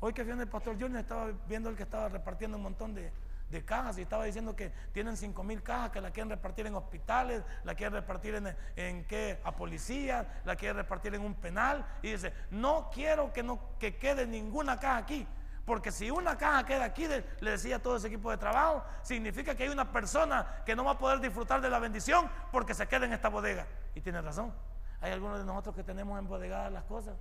[0.00, 3.12] Hoy que viene el pastor Junior estaba viendo el que estaba repartiendo un montón de,
[3.52, 6.74] de cajas y estaba diciendo que tienen 5 mil cajas que la quieren repartir en
[6.74, 11.86] hospitales, la quieren repartir en, en qué, a policías, la quieren repartir en un penal
[12.02, 15.26] y dice, no quiero que, no, que quede ninguna caja aquí.
[15.64, 19.54] Porque si una caja queda aquí, le decía a todo ese equipo de trabajo, significa
[19.54, 22.88] que hay una persona que no va a poder disfrutar de la bendición porque se
[22.88, 23.66] queda en esta bodega.
[23.94, 24.52] Y tiene razón.
[25.00, 27.14] Hay algunos de nosotros que tenemos embodegadas las cosas.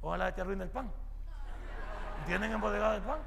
[0.00, 0.92] Ojalá te arruine el pan.
[2.26, 3.18] ¿Tienen embodegado el pan?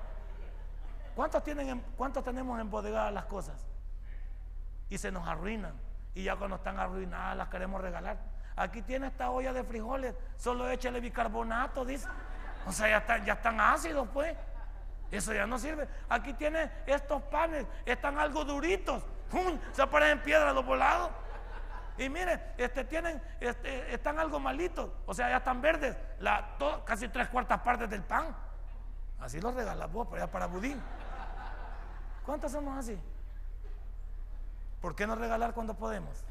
[1.16, 3.68] ¿Cuántos, tienen, ¿Cuántos tenemos embodegadas las cosas?
[4.90, 5.74] Y se nos arruinan.
[6.14, 8.18] Y ya cuando están arruinadas las queremos regalar.
[8.56, 12.08] Aquí tiene esta olla de frijoles, solo échale bicarbonato, dice.
[12.70, 14.38] O sea, ya están, ya están ácidos, pues.
[15.10, 15.88] Eso ya no sirve.
[16.08, 19.04] Aquí tiene estos panes, están algo duritos.
[19.72, 21.10] Se parecen piedras los volados.
[21.98, 24.92] Y mire, este, tienen, este, están algo malitos.
[25.08, 25.98] O sea, ya están verdes.
[26.20, 26.56] La,
[26.86, 28.36] casi tres cuartas partes del pan.
[29.20, 30.80] Así lo regalas vos, para, para budín.
[32.24, 33.02] ¿Cuántos somos así?
[34.80, 36.24] ¿Por qué no regalar cuando podemos?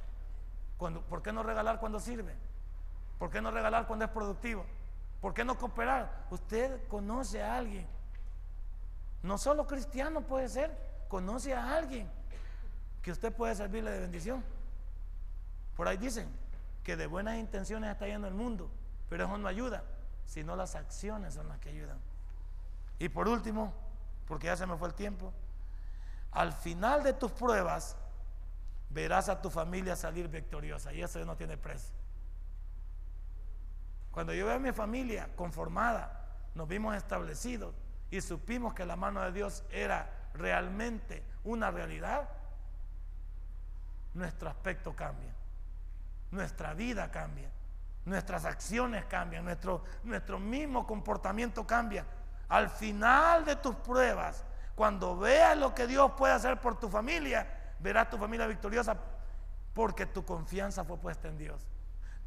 [0.78, 2.36] ¿Por qué no regalar cuando sirve?
[3.18, 4.64] ¿Por qué no regalar cuando es productivo?
[5.20, 6.26] ¿Por qué no cooperar?
[6.30, 7.86] Usted conoce a alguien.
[9.22, 10.76] No solo cristiano puede ser,
[11.08, 12.08] conoce a alguien
[13.02, 14.44] que usted puede servirle de bendición.
[15.76, 16.28] Por ahí dicen
[16.84, 18.70] que de buenas intenciones está yendo el mundo,
[19.08, 19.82] pero eso no ayuda,
[20.26, 21.98] sino las acciones son las que ayudan.
[22.98, 23.72] Y por último,
[24.26, 25.32] porque ya se me fue el tiempo,
[26.32, 27.96] al final de tus pruebas
[28.90, 31.97] verás a tu familia salir victoriosa y eso no tiene precio.
[34.10, 37.74] Cuando yo veo a mi familia conformada, nos vimos establecidos
[38.10, 42.28] y supimos que la mano de Dios era realmente una realidad,
[44.14, 45.32] nuestro aspecto cambia,
[46.30, 47.50] nuestra vida cambia,
[48.04, 52.04] nuestras acciones cambian, nuestro, nuestro mismo comportamiento cambia.
[52.48, 54.44] Al final de tus pruebas,
[54.74, 57.46] cuando veas lo que Dios puede hacer por tu familia,
[57.78, 58.96] verás tu familia victoriosa
[59.74, 61.66] porque tu confianza fue puesta en Dios.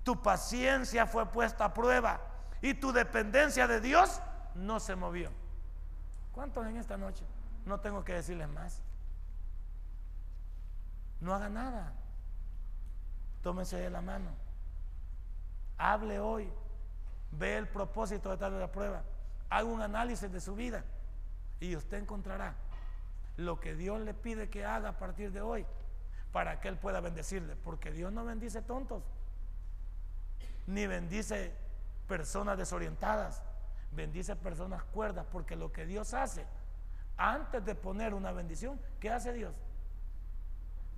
[0.04, 2.20] Tu paciencia fue puesta a prueba
[2.62, 4.22] y tu dependencia de Dios
[4.56, 5.30] no se movió.
[6.32, 7.24] ¿Cuántos en esta noche?
[7.66, 8.82] No tengo que decirles más.
[11.20, 11.94] No haga nada.
[13.44, 14.32] Tómese de la mano.
[15.78, 16.52] Hable hoy.
[17.32, 19.04] Ve el propósito de darle la prueba.
[19.50, 20.84] Haga un análisis de su vida
[21.60, 22.56] y usted encontrará
[23.38, 25.66] lo que Dios le pide que haga a partir de hoy
[26.32, 27.56] para que Él pueda bendecirle.
[27.56, 29.04] Porque Dios no bendice tontos
[30.72, 31.54] ni bendice
[32.08, 33.44] personas desorientadas,
[33.92, 36.46] bendice personas cuerdas, porque lo que Dios hace,
[37.18, 39.54] antes de poner una bendición, ¿qué hace Dios?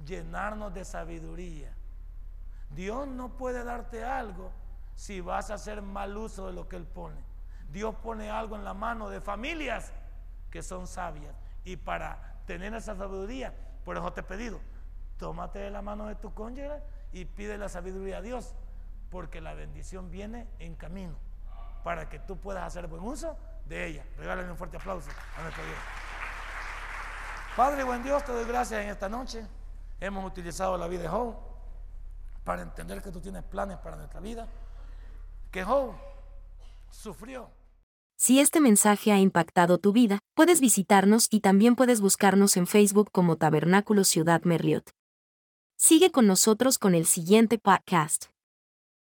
[0.06, 1.74] Llenarnos de sabiduría.
[2.70, 4.52] Dios no puede darte algo
[4.96, 7.22] si vas a hacer mal uso de lo que Él pone.
[7.72, 9.92] Dios pone algo en la mano de familias
[10.52, 11.34] que son sabias.
[11.66, 13.54] Y para tener esa sabiduría,
[13.84, 14.60] por eso te he pedido,
[15.18, 16.80] tómate de la mano de tu cónyuge
[17.12, 18.54] y pide la sabiduría a Dios
[19.14, 21.16] porque la bendición viene en camino
[21.84, 23.38] para que tú puedas hacer buen uso
[23.68, 24.04] de ella.
[24.18, 25.08] Regálame un fuerte aplauso
[25.38, 25.78] a nuestro Dios.
[27.56, 29.46] Padre, buen Dios, te doy gracias en esta noche.
[30.00, 31.36] Hemos utilizado la vida de Job
[32.44, 34.48] para entender que tú tienes planes para nuestra vida.
[35.52, 35.94] Que Job
[36.90, 37.52] sufrió.
[38.18, 43.12] Si este mensaje ha impactado tu vida, puedes visitarnos y también puedes buscarnos en Facebook
[43.12, 44.90] como Tabernáculo Ciudad Merliot.
[45.78, 48.33] Sigue con nosotros con el siguiente podcast.